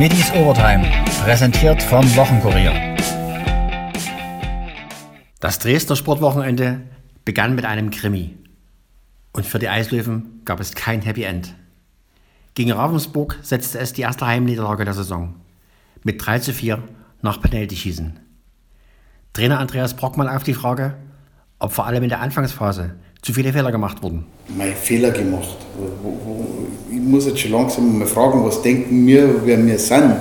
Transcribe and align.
Middies 0.00 0.32
Overtime, 0.32 0.90
präsentiert 1.24 1.82
vom 1.82 2.02
Wochenkurier. 2.16 2.96
Das 5.40 5.58
Dresdner 5.58 5.94
Sportwochenende 5.94 6.80
begann 7.26 7.54
mit 7.54 7.66
einem 7.66 7.90
Krimi. 7.90 8.34
Und 9.34 9.44
für 9.44 9.58
die 9.58 9.68
Eislöwen 9.68 10.40
gab 10.46 10.58
es 10.58 10.72
kein 10.72 11.02
Happy 11.02 11.24
End. 11.24 11.54
Gegen 12.54 12.72
Ravensburg 12.72 13.40
setzte 13.42 13.78
es 13.78 13.92
die 13.92 14.00
erste 14.00 14.26
Heimniederlage 14.26 14.86
der 14.86 14.94
Saison. 14.94 15.34
Mit 16.02 16.24
3 16.24 16.38
zu 16.38 16.54
4 16.54 16.82
nach 17.20 17.42
Penaltyschießen. 17.42 18.20
Trainer 19.34 19.58
Andreas 19.58 19.96
Brockmann 19.96 20.28
auf 20.30 20.44
die 20.44 20.54
Frage, 20.54 20.96
ob 21.58 21.72
vor 21.72 21.84
allem 21.84 22.04
in 22.04 22.08
der 22.08 22.22
Anfangsphase 22.22 22.94
zu 23.22 23.32
viele 23.32 23.52
Fehler 23.52 23.70
gemacht 23.70 24.02
wurden. 24.02 24.24
Mein 24.56 24.74
Fehler 24.74 25.10
gemacht. 25.10 25.56
Ich 26.90 26.98
muss 26.98 27.26
jetzt 27.26 27.40
schon 27.40 27.52
langsam 27.52 27.98
mal 27.98 28.06
fragen, 28.06 28.44
was 28.44 28.62
denken 28.62 29.06
wir, 29.06 29.28
wer 29.44 29.64
wir 29.64 29.78
sind? 29.78 30.16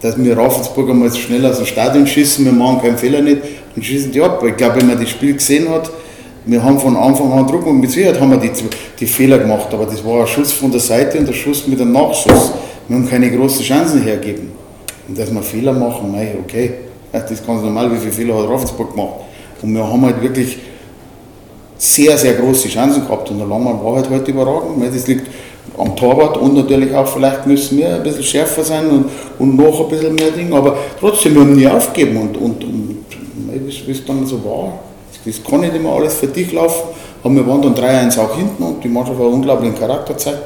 Dass 0.00 0.16
wir 0.16 0.36
Ravensburg 0.36 0.90
einmal 0.90 1.10
so 1.10 1.18
schnell 1.18 1.44
aus 1.44 1.58
dem 1.58 1.66
Stadion 1.66 2.06
schießen, 2.06 2.44
wir 2.44 2.52
machen 2.52 2.80
keinen 2.80 2.98
Fehler 2.98 3.20
nicht 3.20 3.42
und 3.74 3.84
schießen 3.84 4.12
die 4.12 4.22
ab. 4.22 4.42
Ich 4.46 4.56
glaube, 4.56 4.80
wenn 4.80 4.86
man 4.86 4.98
das 4.98 5.10
Spiel 5.10 5.34
gesehen 5.34 5.68
hat, 5.68 5.90
wir 6.46 6.62
haben 6.62 6.78
von 6.78 6.96
Anfang 6.96 7.30
an 7.32 7.46
Druck 7.46 7.66
und 7.66 7.80
mit 7.80 7.90
Sicherheit 7.90 8.18
haben 8.18 8.30
wir 8.30 8.38
die, 8.38 8.50
die 8.98 9.06
Fehler 9.06 9.38
gemacht, 9.38 9.68
aber 9.70 9.84
das 9.84 10.02
war 10.04 10.22
ein 10.22 10.26
Schuss 10.26 10.52
von 10.52 10.70
der 10.70 10.80
Seite 10.80 11.18
und 11.18 11.28
ein 11.28 11.34
Schuss 11.34 11.66
mit 11.66 11.80
einem 11.80 11.92
Nachschuss. 11.92 12.52
Wir 12.86 12.96
haben 12.96 13.08
keine 13.08 13.30
großen 13.30 13.62
Chancen 13.62 14.02
hergegeben. 14.02 14.52
Und 15.06 15.18
dass 15.18 15.32
wir 15.32 15.42
Fehler 15.42 15.72
machen, 15.74 16.14
okay, 16.42 16.72
das 17.12 17.30
ist 17.30 17.46
ganz 17.46 17.62
normal, 17.62 17.92
wie 17.92 17.98
viele 17.98 18.12
Fehler 18.12 18.38
hat 18.38 18.48
Ravensburg 18.48 18.92
gemacht. 18.92 19.14
Und 19.60 19.74
wir 19.74 19.86
haben 19.86 20.02
halt 20.02 20.22
wirklich 20.22 20.58
sehr, 21.78 22.18
sehr 22.18 22.34
große 22.34 22.68
Chancen 22.68 23.06
gehabt 23.06 23.30
und 23.30 23.38
der 23.38 23.46
Langmann 23.46 23.82
war 23.82 23.96
halt 23.96 24.10
heute 24.10 24.30
überragend. 24.32 24.84
Das 24.94 25.06
liegt 25.06 25.28
am 25.78 25.94
Torwart 25.94 26.36
und 26.36 26.54
natürlich 26.54 26.94
auch, 26.94 27.06
vielleicht 27.06 27.46
müssen 27.46 27.78
wir 27.78 27.94
ein 27.94 28.02
bisschen 28.02 28.24
schärfer 28.24 28.64
sein 28.64 28.90
und, 28.90 29.04
und 29.38 29.56
noch 29.56 29.80
ein 29.80 29.88
bisschen 29.88 30.14
mehr 30.14 30.32
Dinge, 30.32 30.54
aber 30.56 30.76
trotzdem, 30.98 31.34
wir 31.34 31.42
haben 31.42 31.54
nie 31.54 31.66
aufgegeben 31.66 32.16
und, 32.16 32.36
und, 32.36 32.64
und 32.64 33.04
wie 33.86 33.90
es 33.90 34.04
dann 34.04 34.26
so 34.26 34.44
war, 34.44 34.80
das 35.24 35.42
kann 35.42 35.60
nicht 35.60 35.74
immer 35.74 35.92
alles 35.92 36.14
für 36.14 36.26
dich 36.26 36.52
laufen, 36.52 36.88
aber 37.22 37.34
wir 37.34 37.46
waren 37.46 37.62
dann 37.62 37.74
3-1 37.74 38.18
auch 38.18 38.36
hinten 38.36 38.62
und 38.62 38.82
die 38.82 38.88
Mannschaft 38.88 39.18
hat 39.18 39.24
einen 39.24 39.34
unglaublichen 39.34 39.78
Charakter 39.78 40.14
gezeigt 40.14 40.42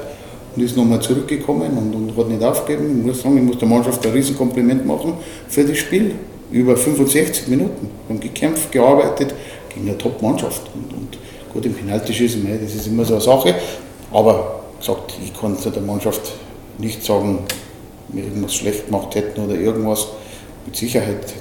und 0.55 0.63
ist 0.63 0.77
nochmal 0.77 1.01
zurückgekommen 1.01 1.71
und, 1.77 1.95
und, 1.95 2.17
hat 2.17 2.29
nicht 2.29 2.43
aufgegeben. 2.43 2.99
Ich 3.01 3.07
muss 3.07 3.23
sagen, 3.23 3.39
ich 3.39 3.43
muss 3.43 3.59
der 3.59 3.69
Mannschaft 3.69 4.05
ein 4.07 4.13
Riesenkompliment 4.13 4.87
machen 4.87 5.15
für 5.49 5.65
das 5.65 5.79
Spiel. 5.79 6.15
Über 6.51 6.77
65 6.77 7.49
Minuten. 7.49 7.89
Wir 8.07 8.15
haben 8.15 8.21
gekämpft, 8.21 8.71
gearbeitet 8.71 9.35
gegen 9.75 9.89
eine 9.89 9.97
Top-Mannschaft. 9.97 10.61
Und 10.75 11.02
gut, 11.53 11.67
im 11.67 11.75
Penaltyschießen, 11.75 12.47
das 12.63 12.75
ist 12.75 12.87
immer 12.87 13.05
so 13.05 13.15
eine 13.15 13.23
Sache. 13.23 13.55
Aber 14.13 14.63
gesagt, 14.79 15.15
ich 15.23 15.33
kann 15.39 15.57
zu 15.57 15.71
der 15.71 15.83
Mannschaft 15.83 16.33
nicht 16.79 17.05
sagen, 17.05 17.41
wir 18.09 18.25
irgendwas 18.25 18.55
schlecht 18.55 18.87
gemacht 18.87 19.15
hätten 19.15 19.41
oder 19.41 19.55
irgendwas. 19.55 20.09
Mit 20.67 20.77
Sicherheit, 20.77 21.33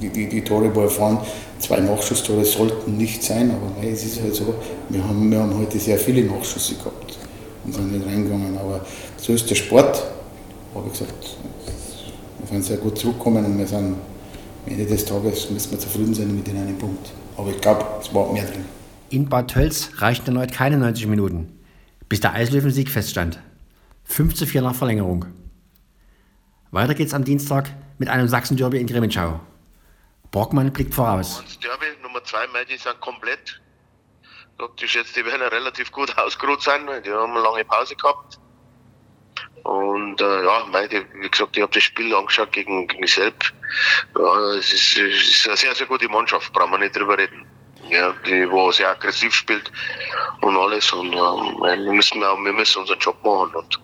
die, 0.00 0.08
die, 0.08 0.28
die 0.28 0.42
Tore, 0.42 0.74
wo 0.74 0.82
er 0.82 0.90
fahren, 0.90 1.18
zwei 1.58 1.80
Nachschusstore 1.80 2.44
sollten 2.44 2.96
nicht 2.96 3.22
sein, 3.22 3.50
aber 3.50 3.70
nein, 3.80 3.92
es 3.92 4.04
ist 4.04 4.20
halt 4.20 4.34
so, 4.34 4.54
wir 4.88 5.04
haben, 5.04 5.30
wir 5.30 5.40
haben 5.40 5.58
heute 5.58 5.78
sehr 5.78 5.98
viele 5.98 6.22
Nachschüsse 6.22 6.74
gehabt 6.74 7.18
und 7.64 7.74
sind 7.74 7.92
nicht 7.92 8.06
reingegangen. 8.06 8.56
Aber 8.58 8.80
so 9.16 9.32
ist 9.32 9.48
der 9.48 9.54
Sport, 9.54 10.04
habe 10.74 10.86
ich 10.86 10.92
gesagt. 10.92 11.36
Wir 12.40 12.48
sind 12.48 12.64
sehr 12.64 12.76
gut 12.76 12.98
zurückgekommen 12.98 13.44
und 13.44 13.58
wir 13.58 13.66
sind 13.66 13.78
am 13.78 13.96
Ende 14.66 14.84
des 14.84 15.04
Tages 15.04 15.50
müssen 15.50 15.72
wir 15.72 15.78
zufrieden 15.78 16.14
sein 16.14 16.34
mit 16.34 16.46
den 16.46 16.56
einen 16.56 16.76
Punkt. 16.76 17.10
Aber 17.36 17.50
ich 17.50 17.60
glaube, 17.60 17.84
es 18.00 18.14
war 18.14 18.32
mehr 18.32 18.44
drin. 18.44 18.64
In 19.10 19.28
Bad 19.28 19.50
Tölz 19.50 19.90
reichten 19.98 20.28
erneut 20.28 20.52
keine 20.52 20.76
90 20.76 21.06
Minuten, 21.06 21.60
bis 22.08 22.20
der 22.20 22.32
Eislöwen-Sieg 22.32 22.90
feststand. 22.90 23.38
5 24.04 24.34
zu 24.34 24.46
4 24.46 24.62
nach 24.62 24.74
Verlängerung. 24.74 25.26
Weiter 26.70 26.94
geht's 26.94 27.14
am 27.14 27.24
Dienstag 27.24 27.70
mit 27.98 28.08
einem 28.08 28.28
Sachsen-Derby 28.28 28.80
in 28.80 28.86
Grimmitschau. 28.86 29.40
Brockmann 30.30 30.72
blickt 30.72 30.94
voraus. 30.94 31.42
Das 31.44 31.58
Derby 31.60 31.86
Nummer 32.02 32.24
2, 32.24 32.46
die 32.68 32.76
sind 32.76 33.00
komplett 33.00 33.60
die 34.80 34.88
schätze, 34.88 35.14
die 35.14 35.26
werden 35.26 35.42
relativ 35.42 35.90
gut 35.92 36.16
ausgeruht 36.18 36.62
sein, 36.62 36.86
weil 36.86 37.02
die 37.02 37.10
haben 37.10 37.32
eine 37.32 37.40
lange 37.40 37.64
Pause 37.64 37.96
gehabt. 37.96 38.38
Und 39.64 40.20
äh, 40.20 40.44
ja, 40.44 40.66
meine, 40.70 41.06
wie 41.14 41.28
gesagt, 41.28 41.56
ich 41.56 41.62
habe 41.62 41.72
das 41.72 41.82
Spiel 41.82 42.14
angeschaut 42.14 42.52
gegen, 42.52 42.86
gegen 42.86 43.06
Selb. 43.06 43.52
Ja, 44.18 44.50
es 44.52 44.72
ist, 44.72 44.98
es 44.98 45.28
ist 45.30 45.46
eine 45.46 45.56
sehr, 45.56 45.74
sehr 45.74 45.86
gute 45.86 46.08
Mannschaft, 46.08 46.52
brauchen 46.52 46.72
wir 46.72 46.78
nicht 46.78 46.94
drüber 46.94 47.16
reden. 47.16 47.46
Ja, 47.90 48.14
die 48.26 48.50
wo 48.50 48.70
sehr 48.72 48.90
aggressiv 48.90 49.34
spielt 49.34 49.70
und 50.40 50.56
alles. 50.56 50.92
Und 50.92 51.12
ähm, 51.12 51.84
wir, 51.84 51.92
müssen 51.92 52.22
auch, 52.24 52.38
wir 52.42 52.52
müssen 52.52 52.80
unseren 52.80 52.98
Job 52.98 53.16
machen 53.24 53.54
und 53.54 53.80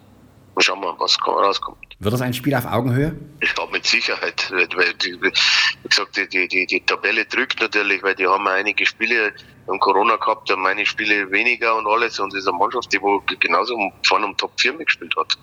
schauen 0.59 0.81
wir, 0.81 0.95
was 0.99 1.17
rauskommt. 1.27 1.79
Wird 1.99 2.15
das 2.15 2.23
ein 2.23 2.33
Spiel 2.33 2.55
auf 2.55 2.65
Augenhöhe? 2.65 3.15
Ich 3.41 3.55
glaube 3.55 3.73
mit 3.73 3.87
Sicherheit. 3.87 4.51
Weil 4.51 4.95
die, 4.95 5.21
wie 5.21 5.89
gesagt, 5.89 6.17
die, 6.17 6.27
die, 6.29 6.49
die, 6.49 6.67
die 6.67 6.81
Tabelle 6.81 7.27
drückt 7.27 7.61
natürlich, 7.61 8.03
weil 8.03 8.15
die 8.15 8.27
haben 8.27 8.47
einige 8.47 8.87
Spiele 8.87 9.35
und 9.67 9.81
Corona 9.81 10.17
gehabt, 10.17 10.51
haben 10.51 10.63
meine 10.63 10.87
Spiele 10.87 11.31
weniger 11.31 11.77
und 11.77 11.87
alles. 11.87 12.19
Und 12.19 12.33
diese 12.33 12.53
Mannschaft, 12.53 12.93
die 12.93 13.01
wo 13.03 13.23
genauso 13.39 13.77
vorne 14.03 14.27
um 14.27 14.37
Top 14.37 14.53
4 14.59 14.73
mitgespielt 14.73 15.15
hat. 15.17 15.37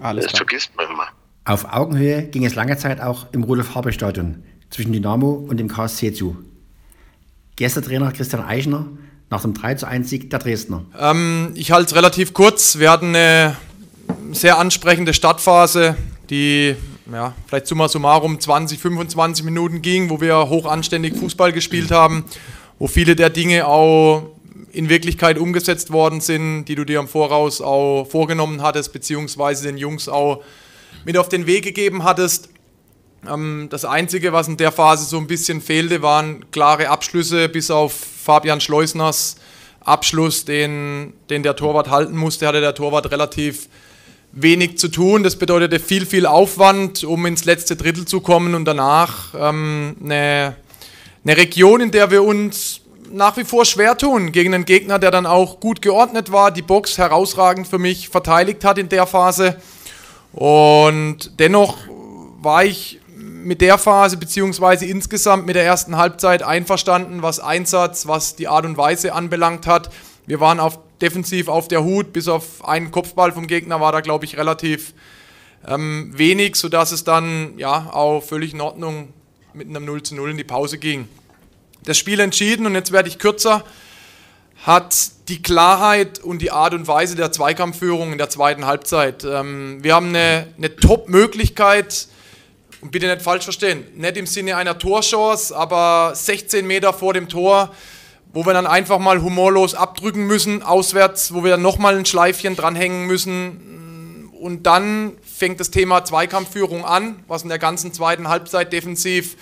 Alles 0.00 0.24
das 0.24 0.32
klar. 0.32 0.38
vergisst 0.46 0.76
man 0.76 0.88
immer. 0.88 1.08
Auf 1.44 1.64
Augenhöhe 1.64 2.22
ging 2.28 2.44
es 2.44 2.54
lange 2.54 2.76
Zeit 2.76 3.00
auch 3.00 3.26
im 3.32 3.42
Rudolf-Habe-Stadion 3.42 4.44
zwischen 4.70 4.92
Dynamo 4.92 5.32
und 5.32 5.58
dem 5.58 5.68
KSC 5.68 6.12
zu. 6.12 6.36
Gästetrainer 7.56 8.12
Christian 8.12 8.42
Eichner 8.42 8.86
nach 9.30 9.42
dem 9.42 9.54
3 9.54 9.76
zu 9.76 9.86
1 9.86 10.08
Sieg 10.08 10.30
der 10.30 10.38
Dresdner. 10.38 10.84
Ähm, 10.98 11.52
ich 11.54 11.72
halte 11.72 11.86
es 11.86 11.94
relativ 11.94 12.34
kurz. 12.34 12.78
Wir 12.78 12.90
hatten 12.90 13.08
eine 13.08 13.56
sehr 14.32 14.58
ansprechende 14.58 15.14
Startphase, 15.14 15.96
die 16.30 16.76
ja, 17.10 17.34
vielleicht 17.46 17.66
summa 17.66 17.88
summarum 17.88 18.40
20, 18.40 18.78
25 18.78 19.44
Minuten 19.44 19.82
ging, 19.82 20.10
wo 20.10 20.20
wir 20.20 20.48
hoch 20.48 20.66
anständig 20.66 21.16
Fußball 21.16 21.52
gespielt 21.52 21.90
haben, 21.90 22.24
wo 22.78 22.86
viele 22.86 23.16
der 23.16 23.30
Dinge 23.30 23.66
auch 23.66 24.30
in 24.72 24.88
Wirklichkeit 24.88 25.38
umgesetzt 25.38 25.92
worden 25.92 26.20
sind, 26.20 26.64
die 26.64 26.74
du 26.74 26.84
dir 26.84 27.00
im 27.00 27.08
Voraus 27.08 27.60
auch 27.60 28.06
vorgenommen 28.06 28.62
hattest, 28.62 28.92
beziehungsweise 28.92 29.66
den 29.66 29.76
Jungs 29.76 30.08
auch 30.08 30.42
mit 31.04 31.18
auf 31.18 31.28
den 31.28 31.46
Weg 31.46 31.64
gegeben 31.64 32.04
hattest. 32.04 32.48
Ähm, 33.28 33.68
das 33.70 33.84
Einzige, 33.84 34.32
was 34.32 34.48
in 34.48 34.56
der 34.56 34.72
Phase 34.72 35.04
so 35.04 35.18
ein 35.18 35.26
bisschen 35.26 35.60
fehlte, 35.60 36.02
waren 36.02 36.50
klare 36.50 36.88
Abschlüsse, 36.88 37.48
bis 37.48 37.70
auf 37.70 37.92
Fabian 37.92 38.60
Schleusners 38.60 39.36
Abschluss, 39.80 40.44
den, 40.44 41.12
den 41.28 41.42
der 41.42 41.56
Torwart 41.56 41.90
halten 41.90 42.16
musste, 42.16 42.46
hatte 42.46 42.60
der 42.60 42.74
Torwart 42.74 43.10
relativ 43.10 43.68
wenig 44.32 44.78
zu 44.78 44.88
tun. 44.88 45.22
Das 45.22 45.36
bedeutete 45.36 45.78
viel, 45.78 46.06
viel 46.06 46.26
Aufwand, 46.26 47.04
um 47.04 47.26
ins 47.26 47.44
letzte 47.44 47.76
Drittel 47.76 48.06
zu 48.06 48.20
kommen 48.20 48.54
und 48.54 48.64
danach 48.64 49.34
ähm, 49.38 49.96
eine, 50.02 50.56
eine 51.24 51.36
Region, 51.36 51.80
in 51.80 51.90
der 51.90 52.10
wir 52.10 52.22
uns 52.22 52.80
nach 53.10 53.36
wie 53.36 53.44
vor 53.44 53.66
schwer 53.66 53.98
tun 53.98 54.32
gegen 54.32 54.54
einen 54.54 54.64
Gegner, 54.64 54.98
der 54.98 55.10
dann 55.10 55.26
auch 55.26 55.60
gut 55.60 55.82
geordnet 55.82 56.32
war, 56.32 56.50
die 56.50 56.62
Box 56.62 56.96
herausragend 56.96 57.68
für 57.68 57.78
mich 57.78 58.08
verteidigt 58.08 58.64
hat 58.64 58.78
in 58.78 58.88
der 58.88 59.06
Phase. 59.06 59.56
Und 60.32 61.38
dennoch 61.38 61.76
war 62.40 62.64
ich 62.64 63.01
mit 63.42 63.60
der 63.60 63.78
Phase 63.78 64.16
beziehungsweise 64.16 64.86
insgesamt 64.86 65.46
mit 65.46 65.56
der 65.56 65.64
ersten 65.64 65.96
Halbzeit 65.96 66.42
einverstanden, 66.42 67.22
was 67.22 67.40
Einsatz, 67.40 68.06
was 68.06 68.36
die 68.36 68.48
Art 68.48 68.64
und 68.64 68.76
Weise 68.76 69.12
anbelangt 69.12 69.66
hat. 69.66 69.90
Wir 70.26 70.40
waren 70.40 70.60
auf, 70.60 70.78
defensiv 71.00 71.48
auf 71.48 71.68
der 71.68 71.82
Hut, 71.84 72.12
bis 72.12 72.28
auf 72.28 72.64
einen 72.64 72.90
Kopfball 72.90 73.32
vom 73.32 73.46
Gegner 73.46 73.80
war 73.80 73.92
da, 73.92 74.00
glaube 74.00 74.24
ich, 74.24 74.36
relativ 74.36 74.94
ähm, 75.66 76.12
wenig, 76.16 76.56
sodass 76.56 76.92
es 76.92 77.04
dann 77.04 77.58
ja 77.58 77.90
auch 77.92 78.20
völlig 78.20 78.54
in 78.54 78.60
Ordnung 78.60 79.12
mit 79.52 79.68
einem 79.68 79.84
0 79.84 80.02
zu 80.02 80.14
0 80.14 80.30
in 80.30 80.36
die 80.36 80.44
Pause 80.44 80.78
ging. 80.78 81.08
Das 81.84 81.98
Spiel 81.98 82.20
entschieden, 82.20 82.66
und 82.66 82.74
jetzt 82.74 82.92
werde 82.92 83.08
ich 83.08 83.18
kürzer, 83.18 83.64
hat 84.64 85.10
die 85.28 85.42
Klarheit 85.42 86.20
und 86.20 86.40
die 86.40 86.52
Art 86.52 86.74
und 86.74 86.86
Weise 86.86 87.16
der 87.16 87.32
Zweikampfführung 87.32 88.12
in 88.12 88.18
der 88.18 88.30
zweiten 88.30 88.66
Halbzeit. 88.66 89.24
Ähm, 89.24 89.82
wir 89.82 89.94
haben 89.94 90.08
eine, 90.08 90.46
eine 90.56 90.76
Top-Möglichkeit, 90.76 92.06
und 92.82 92.90
bitte 92.90 93.06
nicht 93.06 93.22
falsch 93.22 93.44
verstehen, 93.44 93.84
nicht 93.94 94.16
im 94.18 94.26
Sinne 94.26 94.56
einer 94.56 94.78
Torchance, 94.78 95.56
aber 95.56 96.12
16 96.14 96.66
Meter 96.66 96.92
vor 96.92 97.14
dem 97.14 97.28
Tor 97.28 97.72
wo 98.32 98.46
wir 98.46 98.54
dann 98.54 98.66
einfach 98.66 98.98
mal 98.98 99.20
humorlos 99.22 99.74
abdrücken 99.74 100.26
müssen, 100.26 100.62
auswärts, 100.62 101.34
wo 101.34 101.44
wir 101.44 101.50
dann 101.50 101.62
nochmal 101.62 101.98
ein 101.98 102.06
Schleifchen 102.06 102.56
dranhängen 102.56 103.06
müssen. 103.06 104.30
Und 104.40 104.64
dann 104.64 105.12
fängt 105.22 105.60
das 105.60 105.70
Thema 105.70 106.04
Zweikampfführung 106.04 106.84
an, 106.84 107.22
was 107.28 107.42
in 107.42 107.50
der 107.50 107.58
ganzen 107.58 107.92
zweiten 107.92 108.28
Halbzeit 108.28 108.72
defensiv 108.72 109.36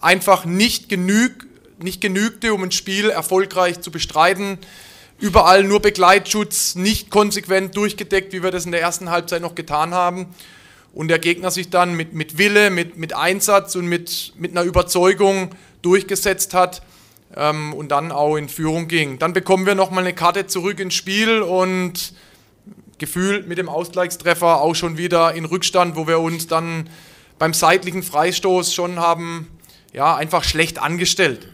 einfach 0.00 0.44
nicht, 0.44 0.88
genüg, 0.88 1.46
nicht 1.78 2.00
genügte, 2.00 2.52
um 2.52 2.62
ein 2.62 2.70
Spiel 2.70 3.08
erfolgreich 3.08 3.80
zu 3.80 3.90
bestreiten. 3.90 4.58
Überall 5.18 5.64
nur 5.64 5.80
Begleitschutz, 5.80 6.74
nicht 6.74 7.10
konsequent 7.10 7.76
durchgedeckt, 7.76 8.32
wie 8.32 8.42
wir 8.42 8.50
das 8.50 8.66
in 8.66 8.72
der 8.72 8.82
ersten 8.82 9.10
Halbzeit 9.10 9.40
noch 9.40 9.54
getan 9.54 9.94
haben. 9.94 10.34
Und 10.94 11.08
der 11.08 11.18
Gegner 11.18 11.50
sich 11.50 11.70
dann 11.70 11.94
mit, 11.94 12.14
mit 12.14 12.38
Wille, 12.38 12.70
mit, 12.70 12.96
mit 12.96 13.14
Einsatz 13.14 13.74
und 13.74 13.86
mit, 13.86 14.32
mit 14.38 14.52
einer 14.52 14.62
Überzeugung 14.62 15.50
durchgesetzt 15.82 16.54
hat 16.54 16.82
ähm, 17.36 17.74
und 17.74 17.88
dann 17.90 18.12
auch 18.12 18.36
in 18.36 18.48
Führung 18.48 18.86
ging. 18.86 19.18
Dann 19.18 19.32
bekommen 19.32 19.66
wir 19.66 19.74
nochmal 19.74 20.04
eine 20.04 20.14
Karte 20.14 20.46
zurück 20.46 20.78
ins 20.78 20.94
Spiel 20.94 21.42
und 21.42 22.14
gefühlt 22.98 23.48
mit 23.48 23.58
dem 23.58 23.68
Ausgleichstreffer 23.68 24.60
auch 24.60 24.74
schon 24.74 24.96
wieder 24.96 25.34
in 25.34 25.44
Rückstand, 25.44 25.96
wo 25.96 26.06
wir 26.06 26.20
uns 26.20 26.46
dann 26.46 26.88
beim 27.38 27.52
seitlichen 27.52 28.04
Freistoß 28.04 28.72
schon 28.72 29.00
haben, 29.00 29.48
ja, 29.92 30.14
einfach 30.14 30.44
schlecht 30.44 30.78
angestellt. 30.78 31.48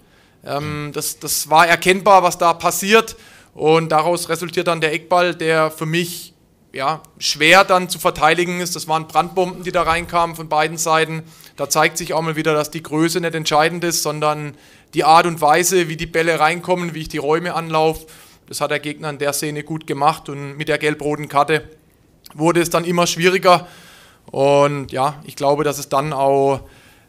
Ähm, 0.45 0.91
das, 0.93 1.19
das 1.19 1.49
war 1.49 1.67
erkennbar, 1.67 2.23
was 2.23 2.37
da 2.39 2.53
passiert. 2.53 3.17
Und 3.55 3.91
daraus 3.91 4.29
resultiert 4.29 4.69
dann 4.69 4.81
der 4.81 4.93
Eckball, 4.93 5.35
der 5.35 5.71
für 5.71 5.87
mich 5.87 6.35
ja, 6.73 7.03
schwer 7.19 7.65
dann 7.65 7.89
zu 7.89 7.99
verteidigen 7.99 8.61
ist. 8.61 8.77
Das 8.77 8.87
waren 8.87 9.09
Brandbomben, 9.09 9.65
die 9.65 9.73
da 9.73 9.83
reinkamen 9.83 10.37
von 10.37 10.49
beiden 10.49 10.77
Seiten. 10.77 11.23
Da 11.57 11.69
zeigt 11.69 11.99
sich 11.99 12.15
auch 12.15 12.23
mal 12.23 12.37
wieder, 12.37 12.55
dass 12.55 12.71
die 12.71 12.83
Größe 12.83 13.21
nicht 13.21 13.35
entscheidend 13.35 13.83
ist, 13.85 14.03
sondern 14.03 14.55
die 14.95 15.05
Art 15.05 15.27
und 15.27 15.41
Weise, 15.41 15.89
wie 15.89 15.97
die 15.97 16.07
Bälle 16.07 16.39
reinkommen, 16.39 16.95
wie 16.95 17.01
ich 17.01 17.09
die 17.09 17.19
Räume 17.19 17.55
anlaufe. 17.55 18.07
Das 18.49 18.61
hat 18.61 18.71
der 18.71 18.81
Gegner 18.81 19.11
in 19.11 19.19
der 19.19 19.33
Szene 19.33 19.63
gut 19.63 19.87
gemacht 19.87 20.29
und 20.29 20.57
mit 20.57 20.69
der 20.69 20.79
gelb-roten 20.79 21.29
Karte 21.29 21.69
wurde 22.35 22.61
es 22.61 22.71
dann 22.71 22.85
immer 22.85 23.07
schwieriger. 23.07 23.67
Und 24.27 24.93
ja, 24.93 25.21
ich 25.25 25.37
glaube, 25.37 25.65
dass 25.65 25.79
es 25.79 25.89
dann 25.89 26.13
auch 26.13 26.61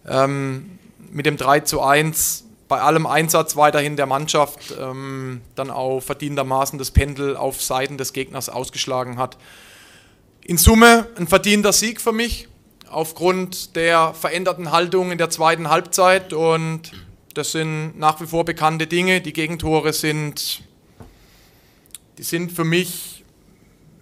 ähm, 0.07 0.79
mit 1.11 1.25
dem 1.25 1.37
3 1.37 1.61
zu 1.61 1.81
1 1.81 2.45
bei 2.71 2.79
allem 2.79 3.05
Einsatz 3.05 3.57
weiterhin 3.57 3.97
der 3.97 4.05
Mannschaft 4.05 4.73
ähm, 4.79 5.41
dann 5.55 5.69
auch 5.69 5.99
verdientermaßen 5.99 6.79
das 6.79 6.91
Pendel 6.91 7.35
auf 7.35 7.61
Seiten 7.61 7.97
des 7.97 8.13
Gegners 8.13 8.47
ausgeschlagen 8.47 9.17
hat. 9.17 9.37
In 10.39 10.57
Summe 10.57 11.09
ein 11.17 11.27
verdienter 11.27 11.73
Sieg 11.73 11.99
für 11.99 12.13
mich 12.13 12.47
aufgrund 12.89 13.75
der 13.75 14.13
veränderten 14.13 14.71
Haltung 14.71 15.11
in 15.11 15.17
der 15.17 15.29
zweiten 15.29 15.69
Halbzeit 15.69 16.31
und 16.31 16.93
das 17.33 17.51
sind 17.51 17.99
nach 17.99 18.21
wie 18.21 18.25
vor 18.25 18.45
bekannte 18.45 18.87
Dinge. 18.87 19.19
Die 19.19 19.33
Gegentore 19.33 19.91
sind, 19.91 20.63
die 22.17 22.23
sind 22.23 22.53
für 22.53 22.63
mich 22.63 23.25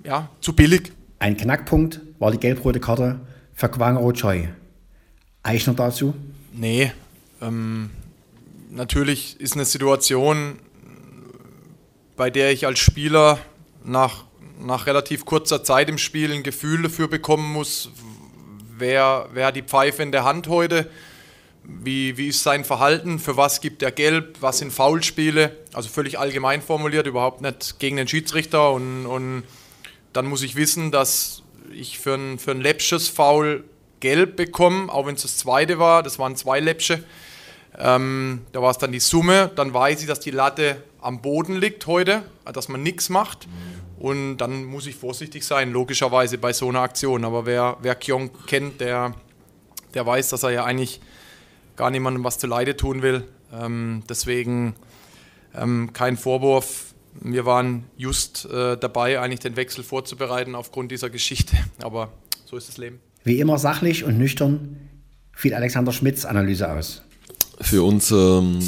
ja, 0.04 0.30
zu 0.42 0.54
billig. 0.54 0.92
Ein 1.18 1.38
Knackpunkt 1.38 2.02
war 2.20 2.30
die 2.30 2.38
gelb-rote 2.38 2.80
Karte 2.80 3.20
für 3.56 3.68
Kwangro 3.68 4.14
Choi. 4.14 4.48
Eichner 5.42 5.74
dazu? 5.74 6.14
Nee, 6.54 6.92
ähm, 7.42 7.90
natürlich 8.70 9.40
ist 9.40 9.54
eine 9.54 9.66
Situation, 9.66 10.60
bei 12.16 12.30
der 12.30 12.52
ich 12.52 12.66
als 12.66 12.80
Spieler 12.80 13.40
nach, 13.84 14.26
nach 14.60 14.86
relativ 14.86 15.26
kurzer 15.26 15.64
Zeit 15.64 15.90
im 15.90 15.98
Spiel 15.98 16.32
ein 16.32 16.44
Gefühl 16.44 16.84
dafür 16.84 17.08
bekommen 17.08 17.52
muss, 17.52 17.90
wer, 18.78 19.28
wer 19.34 19.52
die 19.52 19.64
Pfeife 19.64 20.04
in 20.04 20.12
der 20.12 20.24
Hand 20.24 20.48
heute, 20.48 20.90
wie, 21.64 22.18
wie 22.18 22.30
ist 22.30 22.44
sein 22.44 22.64
Verhalten, 22.64 23.20
für 23.20 23.38
was 23.38 23.62
gibt 23.62 23.84
er 23.84 23.92
Gelb, 23.92 24.38
was 24.40 24.60
sind 24.60 24.72
Foulspiele, 24.72 25.56
also 25.74 25.90
völlig 25.90 26.18
allgemein 26.18 26.62
formuliert, 26.62 27.06
überhaupt 27.06 27.42
nicht 27.42 27.80
gegen 27.80 27.98
den 27.98 28.08
Schiedsrichter 28.08 28.72
und, 28.72 29.06
und 29.06 29.44
dann 30.14 30.26
muss 30.26 30.42
ich 30.42 30.56
wissen, 30.56 30.92
dass 30.92 31.44
ich 31.72 32.00
für 32.00 32.16
ein, 32.16 32.40
für 32.40 32.52
ein 32.52 32.62
läppsches 32.62 33.08
Foul 33.10 33.64
Gelb 34.00 34.38
bekomme, 34.38 34.92
auch 34.92 35.06
wenn 35.06 35.16
es 35.16 35.22
das 35.24 35.38
zweite 35.38 35.78
war, 35.78 36.04
das 36.04 36.18
waren 36.20 36.36
zwei 36.36 36.60
läppsche. 36.60 37.04
Ähm, 37.80 38.42
da 38.52 38.62
war 38.62 38.72
es 38.72 38.78
dann 38.78 38.92
die 38.92 39.00
Summe. 39.00 39.50
Dann 39.56 39.74
weiß 39.74 40.02
ich, 40.02 40.08
dass 40.08 40.20
die 40.20 40.32
Latte 40.32 40.84
am 41.02 41.22
Boden 41.22 41.56
liegt 41.56 41.88
heute, 41.88 42.24
dass 42.54 42.68
man 42.68 42.84
nichts 42.84 43.10
macht. 43.10 43.48
Und 43.98 44.38
dann 44.38 44.66
muss 44.66 44.88
ich 44.88 44.96
vorsichtig 44.96 45.44
sein, 45.44 45.72
logischerweise 45.72 46.38
bei 46.38 46.54
so 46.54 46.70
einer 46.70 46.82
Aktion. 46.82 47.26
Aber 47.26 47.46
wer, 47.46 47.78
wer 47.82 47.96
Kyong 47.96 48.32
kennt, 48.48 48.82
der, 48.82 49.14
der 49.94 50.06
weiß, 50.06 50.30
dass 50.30 50.44
er 50.44 50.52
ja 50.52 50.64
eigentlich 50.66 51.02
gar 51.76 51.90
niemandem 51.90 52.24
was 52.24 52.38
zu 52.38 52.48
Leide 52.48 52.76
tun 52.76 53.02
will. 53.02 53.24
Ähm, 53.54 54.04
deswegen 54.10 54.76
ähm, 55.56 55.92
kein 55.94 56.18
Vorwurf. 56.18 56.94
Wir 57.22 57.46
waren 57.46 57.86
just 57.98 58.46
äh, 58.46 58.78
dabei, 58.78 59.20
eigentlich 59.20 59.40
den 59.40 59.56
Wechsel 59.56 59.84
vorzubereiten 59.84 60.56
aufgrund 60.56 60.92
dieser 60.92 61.10
Geschichte. 61.10 61.58
Aber 61.82 62.12
so 62.46 62.58
ist 62.58 62.68
das 62.68 62.78
Leben. 62.78 63.00
Wie 63.24 63.40
immer 63.40 63.58
sachlich 63.58 64.04
und 64.04 64.18
nüchtern 64.18 64.78
fiel 65.34 65.54
Alexander 65.54 65.92
Schmidts 65.92 66.26
Analyse 66.26 66.72
aus. 66.72 67.02
Für 67.62 67.84
uns 67.84 68.12
ähm, 68.12 68.60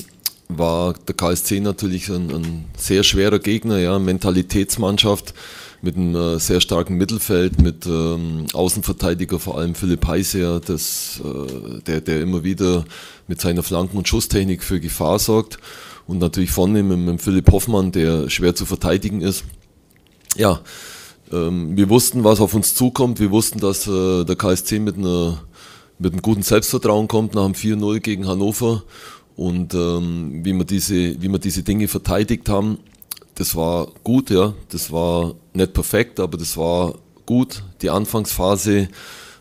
war 0.47 0.93
der 0.93 1.15
KSC 1.15 1.59
natürlich 1.59 2.09
ein, 2.09 2.29
ein, 2.31 2.65
sehr 2.77 3.03
schwerer 3.03 3.39
Gegner, 3.39 3.79
ja, 3.79 3.97
Mentalitätsmannschaft 3.99 5.33
mit 5.81 5.95
einem 5.95 6.15
äh, 6.15 6.39
sehr 6.39 6.61
starken 6.61 6.97
Mittelfeld, 6.97 7.59
mit 7.61 7.87
ähm, 7.87 8.45
Außenverteidiger, 8.53 9.39
vor 9.39 9.57
allem 9.57 9.73
Philipp 9.73 10.05
Heiser, 10.07 10.59
das, 10.59 11.21
äh, 11.23 11.81
der, 11.81 12.01
der 12.01 12.21
immer 12.21 12.43
wieder 12.43 12.85
mit 13.27 13.41
seiner 13.41 13.63
Flanken- 13.63 13.97
und 13.97 14.07
Schusstechnik 14.07 14.63
für 14.63 14.79
Gefahr 14.79 15.17
sorgt. 15.17 15.57
Und 16.05 16.19
natürlich 16.19 16.51
vorne 16.51 16.83
mit, 16.83 16.99
mit 16.99 17.21
Philipp 17.21 17.51
Hoffmann, 17.51 17.91
der 17.91 18.29
schwer 18.29 18.53
zu 18.53 18.65
verteidigen 18.65 19.21
ist. 19.21 19.43
Ja, 20.35 20.61
ähm, 21.31 21.75
wir 21.75 21.89
wussten, 21.89 22.23
was 22.23 22.41
auf 22.41 22.53
uns 22.53 22.75
zukommt. 22.75 23.19
Wir 23.19 23.31
wussten, 23.31 23.59
dass 23.59 23.87
äh, 23.87 24.23
der 24.23 24.35
KSC 24.35 24.79
mit 24.79 24.97
einer 24.97 25.41
mit 26.01 26.13
einem 26.13 26.21
guten 26.23 26.41
Selbstvertrauen 26.41 27.07
kommt 27.07 27.35
nach 27.35 27.45
dem 27.45 27.53
4-0 27.53 27.99
gegen 27.99 28.27
Hannover 28.27 28.83
und 29.35 29.73
ähm, 29.75 30.41
wie, 30.43 30.53
wir 30.53 30.65
diese, 30.65 31.21
wie 31.21 31.29
wir 31.29 31.37
diese 31.37 31.61
Dinge 31.61 31.87
verteidigt 31.87 32.49
haben, 32.49 32.79
das 33.35 33.55
war 33.55 33.87
gut, 34.03 34.29
ja. 34.31 34.53
Das 34.69 34.91
war 34.91 35.35
nicht 35.53 35.73
perfekt, 35.73 36.19
aber 36.19 36.37
das 36.37 36.57
war 36.57 36.95
gut. 37.25 37.63
Die 37.81 37.89
Anfangsphase 37.89 38.89